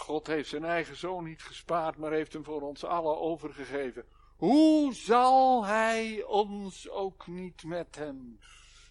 God 0.02 0.26
heeft 0.26 0.48
zijn 0.48 0.64
eigen 0.64 0.96
zoon 0.96 1.24
niet 1.24 1.42
gespaard, 1.42 1.96
maar 1.96 2.12
heeft 2.12 2.32
hem 2.32 2.44
voor 2.44 2.62
ons 2.62 2.84
allen 2.84 3.20
overgegeven. 3.20 4.04
Hoe 4.36 4.94
zal 4.94 5.64
hij 5.64 6.22
ons 6.22 6.88
ook 6.88 7.26
niet 7.26 7.64
met 7.64 7.96
hem, 7.96 8.38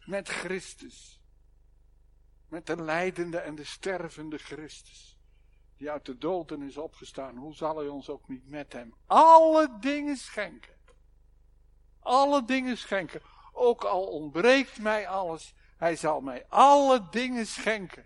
met 0.05 0.30
Christus, 0.30 1.20
met 2.47 2.68
de 2.68 2.82
leidende 2.82 3.38
en 3.38 3.55
de 3.55 3.64
stervende 3.64 4.38
Christus, 4.38 5.18
die 5.78 5.91
uit 5.91 6.05
de 6.05 6.18
doden 6.18 6.62
is 6.62 6.78
opgestaan, 6.78 7.38
hoe 7.38 7.55
zal 7.55 7.78
hij 7.78 7.88
ons 7.88 8.09
ook 8.09 8.28
niet 8.28 8.47
met 8.47 8.74
hem 8.74 8.93
alle 9.05 9.78
dingen 9.80 10.18
schenken? 10.18 10.80
Alle 11.99 12.45
dingen 12.45 12.78
schenken. 12.78 13.22
Ook 13.53 13.84
al 13.84 14.07
ontbreekt 14.07 14.80
mij 14.80 15.07
alles, 15.07 15.53
hij 15.78 15.95
zal 15.95 16.22
mij 16.22 16.45
alle 16.49 17.07
dingen 17.09 17.47
schenken. 17.47 18.05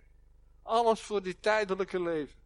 Alles 0.63 1.01
voor 1.01 1.21
dit 1.21 1.41
tijdelijke 1.41 2.01
leven. 2.01 2.44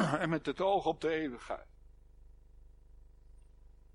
en 0.22 0.28
met 0.28 0.46
het 0.46 0.60
oog 0.60 0.86
op 0.86 1.00
de 1.00 1.10
eeuwigheid. 1.10 1.66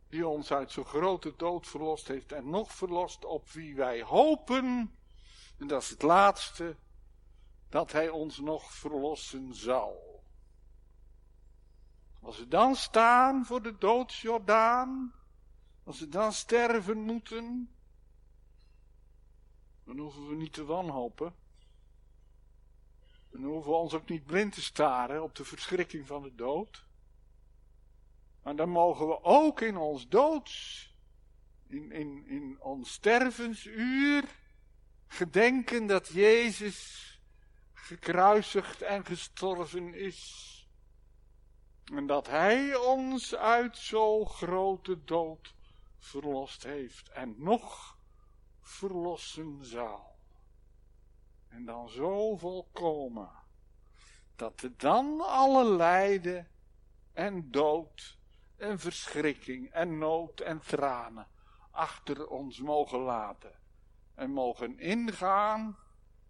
Die 0.09 0.27
ons 0.27 0.51
uit 0.51 0.71
zo'n 0.71 0.85
grote 0.85 1.33
dood 1.37 1.67
verlost 1.67 2.07
heeft 2.07 2.31
en 2.31 2.49
nog 2.49 2.71
verlost 2.71 3.25
op 3.25 3.49
wie 3.49 3.75
wij 3.75 4.03
hopen. 4.03 4.95
En 5.57 5.67
dat 5.67 5.81
is 5.81 5.89
het 5.89 6.01
laatste 6.01 6.75
dat 7.69 7.91
hij 7.91 8.09
ons 8.09 8.39
nog 8.39 8.71
verlossen 8.71 9.55
zal. 9.55 10.23
Als 12.21 12.39
we 12.39 12.47
dan 12.47 12.75
staan 12.75 13.45
voor 13.45 13.61
de 13.61 13.77
doodsjordaan, 13.77 15.13
als 15.83 15.99
we 15.99 16.09
dan 16.09 16.33
sterven 16.33 16.97
moeten, 16.97 17.75
dan 19.83 19.97
hoeven 19.97 20.27
we 20.27 20.35
niet 20.35 20.53
te 20.53 20.65
wanhopen. 20.65 21.35
Dan 23.37 23.49
hoeven 23.49 23.71
we 23.71 23.77
ons 23.77 23.93
ook 23.93 24.09
niet 24.09 24.25
blind 24.25 24.53
te 24.53 24.61
staren 24.61 25.23
op 25.23 25.35
de 25.35 25.45
verschrikking 25.45 26.07
van 26.07 26.21
de 26.21 26.35
dood. 26.35 26.85
Maar 28.43 28.55
dan 28.55 28.69
mogen 28.69 29.07
we 29.07 29.23
ook 29.23 29.61
in 29.61 29.77
ons 29.77 30.07
doods, 30.07 30.85
in, 31.67 31.91
in, 31.91 32.27
in 32.27 32.57
ons 32.61 32.91
stervensuur, 32.91 34.23
gedenken 35.07 35.87
dat 35.87 36.07
Jezus 36.07 37.11
gekruisigd 37.73 38.81
en 38.81 39.05
gestorven 39.05 39.93
is. 39.93 40.43
En 41.93 42.07
dat 42.07 42.27
Hij 42.27 42.75
ons 42.75 43.35
uit 43.35 43.77
zo'n 43.77 44.27
grote 44.27 45.03
dood 45.03 45.55
verlost 45.97 46.63
heeft. 46.63 47.09
En 47.09 47.35
nog 47.37 47.97
verlossen 48.61 49.65
zal. 49.65 50.16
En 51.47 51.65
dan 51.65 51.89
zo 51.89 52.35
volkomen, 52.37 53.29
dat 54.35 54.61
er 54.61 54.77
dan 54.77 55.21
alle 55.21 55.75
lijden 55.75 56.47
en 57.13 57.51
dood 57.51 58.17
en 58.57 58.79
verschrikking 58.79 59.71
en 59.71 59.97
nood 59.97 60.39
en 60.39 60.59
tranen 60.59 61.27
achter 61.71 62.27
ons 62.27 62.59
mogen 62.59 62.99
laten 62.99 63.59
en 64.15 64.31
mogen 64.31 64.79
ingaan 64.79 65.77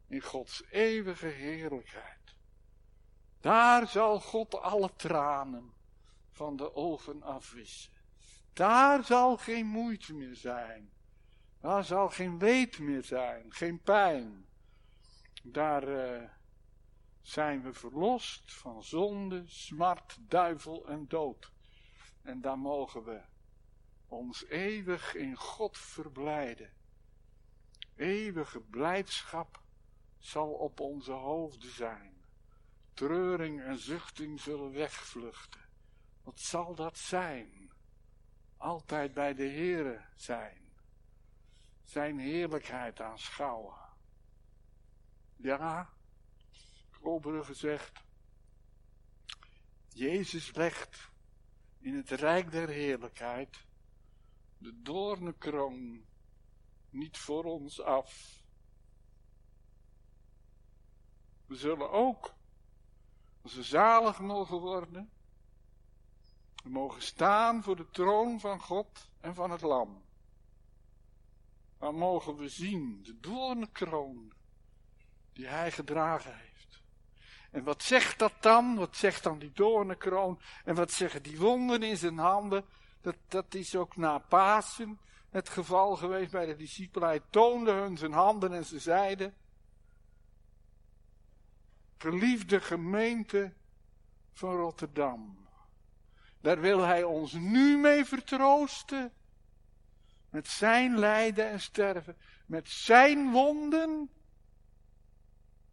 in 0.08 0.22
Gods 0.22 0.64
eeuwige 0.70 1.28
heerlijkheid. 1.28 2.36
Daar 3.40 3.88
zal 3.88 4.20
God 4.20 4.62
alle 4.62 4.96
tranen 4.96 5.74
van 6.32 6.56
de 6.56 6.76
ogen 6.76 7.24
afwissen. 7.24 7.94
Daar 8.54 9.04
zal 9.04 9.38
geen 9.38 9.66
moeite 9.66 10.14
meer 10.14 10.36
zijn. 10.36 10.92
Daar 11.62 11.84
zal 11.84 12.10
geen 12.10 12.38
leed 12.38 12.80
meer 12.80 13.04
zijn, 13.04 13.54
geen 13.54 13.82
pijn. 13.82 14.46
Daar 15.52 15.88
uh, 15.88 16.30
zijn 17.22 17.62
we 17.62 17.74
verlost 17.74 18.54
van 18.54 18.84
zonde, 18.84 19.44
smart, 19.46 20.18
duivel 20.20 20.88
en 20.88 21.08
dood. 21.08 21.52
En 22.22 22.42
daar 22.42 22.60
mogen 22.60 23.04
we 23.04 23.22
ons 24.06 24.46
eeuwig 24.46 25.16
in 25.16 25.36
God 25.36 25.78
verblijden. 25.78 26.74
Eeuwige 27.96 28.60
blijdschap 28.60 29.62
zal 30.18 30.52
op 30.52 30.80
onze 30.80 31.12
hoofden 31.12 31.72
zijn. 31.72 32.26
Treuring 32.94 33.62
en 33.62 33.78
zuchting 33.78 34.40
zullen 34.40 34.72
wegvluchten. 34.72 35.62
Wat 36.24 36.40
zal 36.40 36.76
dat 36.76 36.98
zijn? 36.98 37.72
Altijd 38.58 39.14
bij 39.14 39.34
de 39.34 39.48
Heere 39.50 40.06
zijn. 40.16 40.74
Zijn 41.84 42.20
heerlijkheid 42.20 43.02
aanschouwen. 43.02 43.87
Ja, 45.38 45.90
Koolbrugge 47.02 47.54
zegt, 47.54 48.04
Jezus 49.88 50.56
legt 50.56 51.12
in 51.80 51.96
het 51.96 52.10
rijk 52.10 52.52
der 52.52 52.70
heerlijkheid 52.70 53.66
de 54.58 54.82
doornenkroon 54.82 56.06
niet 56.90 57.18
voor 57.18 57.44
ons 57.44 57.82
af. 57.82 58.44
We 61.46 61.56
zullen 61.56 61.92
ook, 61.92 62.34
als 63.42 63.54
we 63.54 63.64
zalig 63.64 64.20
mogen 64.20 64.58
worden, 64.58 65.12
we 66.64 66.70
mogen 66.70 67.02
staan 67.02 67.64
voor 67.64 67.76
de 67.76 67.90
troon 67.90 68.40
van 68.40 68.60
God 68.60 69.10
en 69.20 69.36
van 69.36 69.52
het 69.52 69.62
Lam. 69.62 70.06
Dan 71.78 71.96
mogen 71.96 72.36
we 72.36 72.50
zien 72.50 73.04
de 73.04 73.20
doornenkroon 73.20 74.34
die 75.38 75.48
hij 75.48 75.72
gedragen 75.72 76.36
heeft. 76.36 76.82
En 77.52 77.64
wat 77.64 77.84
zegt 77.84 78.20
dat 78.20 78.34
dan? 78.40 78.76
Wat 78.76 78.96
zegt 78.96 79.24
dan 79.24 79.40
die 79.40 79.52
doornenkroon? 79.52 80.42
En 80.64 80.76
wat 80.76 80.92
zeggen 80.92 81.24
die 81.24 81.40
wonden 81.40 81.84
in 81.84 81.98
zijn 81.98 82.18
handen? 82.18 82.66
Dat, 83.02 83.16
dat 83.28 83.54
is 83.54 83.76
ook 83.76 83.96
na 83.96 84.18
Pasen 84.18 85.00
het 85.30 85.50
geval 85.50 85.96
geweest 85.96 86.32
bij 86.32 86.46
de 86.46 86.56
discipelen. 86.56 87.08
Hij 87.08 87.22
toonde 87.30 87.72
hun 87.72 87.98
zijn 87.98 88.12
handen 88.12 88.54
en 88.54 88.66
ze 88.66 88.80
zeiden, 88.80 89.34
geliefde 91.98 92.62
gemeente 92.62 93.54
van 94.34 94.56
Rotterdam, 94.56 95.48
daar 96.42 96.60
wil 96.60 96.80
hij 96.80 97.04
ons 97.04 97.34
nu 97.34 97.78
mee 97.78 98.06
vertroosten. 98.06 99.12
Met 100.30 100.48
zijn 100.48 100.98
lijden 100.98 101.50
en 101.50 101.60
sterven, 101.60 102.18
met 102.46 102.70
zijn 102.70 103.32
wonden. 103.32 104.10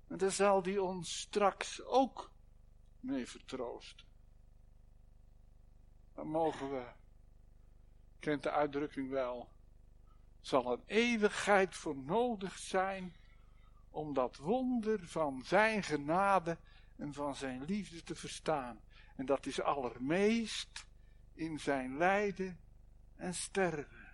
En 0.09 0.19
daar 0.19 0.31
zal 0.31 0.63
hij 0.63 0.79
ons 0.79 1.21
straks 1.21 1.83
ook 1.83 2.31
mee 3.01 3.29
vertroosten. 3.29 4.07
Dan 6.15 6.27
mogen 6.27 6.71
we 6.71 6.87
kent 8.19 8.43
de 8.43 8.51
uitdrukking 8.51 9.11
wel, 9.11 9.49
zal 10.41 10.73
een 10.73 10.83
eeuwigheid 10.87 11.75
voor 11.75 11.97
nodig 11.97 12.59
zijn 12.59 13.15
om 13.91 14.15
dat 14.15 14.37
wonder 14.37 15.09
van 15.09 15.43
zijn 15.45 15.83
genade 15.83 16.59
en 16.97 17.13
van 17.13 17.37
zijn 17.37 17.65
liefde 17.65 18.03
te 18.03 18.15
verstaan. 18.15 18.81
En 19.17 19.27
dat 19.27 19.47
is 19.47 19.61
allermeest 19.61 20.87
in 21.35 21.61
zijn 21.61 21.97
lijden 21.97 22.61
en 23.17 23.35
sterven. 23.35 24.09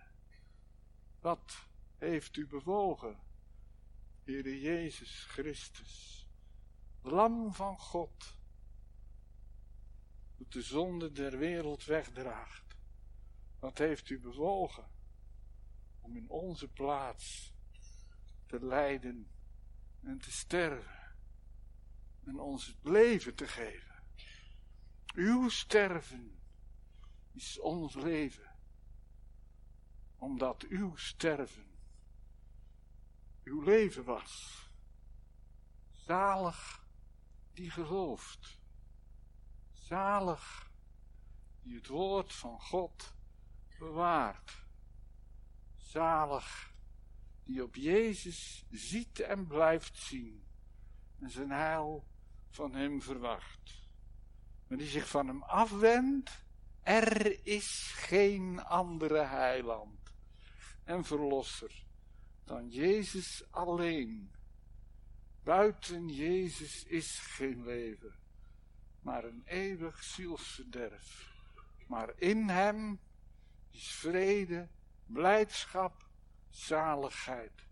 Wat 1.19 1.67
heeft 1.97 2.37
u 2.37 2.47
bewogen, 2.47 3.19
Heere 4.23 4.59
Jezus 4.59 5.23
Christus, 5.23 6.25
Lam 7.01 7.53
van 7.53 7.77
God, 7.77 8.35
dat 10.37 10.51
de 10.51 10.61
zonde 10.61 11.11
der 11.11 11.37
wereld 11.37 11.85
wegdraagt? 11.85 12.75
Wat 13.59 13.77
heeft 13.77 14.09
u 14.09 14.19
bewogen 14.19 14.87
om 16.01 16.15
in 16.15 16.29
onze 16.29 16.67
plaats 16.67 17.53
te 18.45 18.65
lijden 18.65 19.27
en 20.01 20.17
te 20.17 20.31
sterven 20.31 21.15
en 22.23 22.39
ons 22.39 22.67
het 22.67 22.83
leven 22.83 23.35
te 23.35 23.47
geven? 23.47 24.03
Uw 25.13 25.49
sterven 25.49 26.39
is 27.31 27.59
ons 27.59 27.95
leven, 27.95 28.55
omdat 30.17 30.63
uw 30.63 30.95
sterven 30.95 31.70
uw 33.51 33.61
leven 33.61 34.03
was. 34.03 34.65
Zalig 35.91 36.85
die 37.53 37.71
gelooft. 37.71 38.59
Zalig 39.71 40.71
die 41.61 41.75
het 41.75 41.87
woord 41.87 42.33
van 42.33 42.61
God 42.61 43.13
bewaard. 43.79 44.65
Zalig 45.77 46.73
die 47.43 47.63
op 47.63 47.75
Jezus 47.75 48.65
ziet 48.69 49.19
en 49.19 49.47
blijft 49.47 49.97
zien 49.97 50.43
en 51.19 51.29
zijn 51.29 51.51
heil 51.51 52.07
van 52.49 52.73
hem 52.73 53.01
verwacht. 53.01 53.79
Maar 54.67 54.77
die 54.77 54.87
zich 54.87 55.07
van 55.09 55.27
hem 55.27 55.43
afwendt, 55.43 56.45
er 56.81 57.45
is 57.47 57.91
geen 57.95 58.63
andere 58.63 59.25
heiland 59.25 60.15
en 60.83 61.03
verlosser 61.03 61.89
dan 62.43 62.69
Jezus 62.69 63.43
alleen. 63.51 64.31
Buiten 65.43 66.09
Jezus 66.09 66.83
is 66.83 67.19
geen 67.19 67.65
leven, 67.65 68.13
maar 69.01 69.23
een 69.23 69.41
eeuwig 69.45 70.03
zielsverderf. 70.03 71.29
Maar 71.87 72.13
in 72.15 72.49
hem 72.49 72.99
is 73.71 73.91
vrede, 73.91 74.69
blijdschap, 75.05 76.09
zaligheid, 76.49 77.65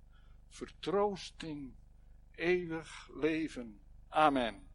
vertroosting, 0.48 1.74
eeuwig 2.32 3.10
leven. 3.14 3.82
Amen. 4.08 4.69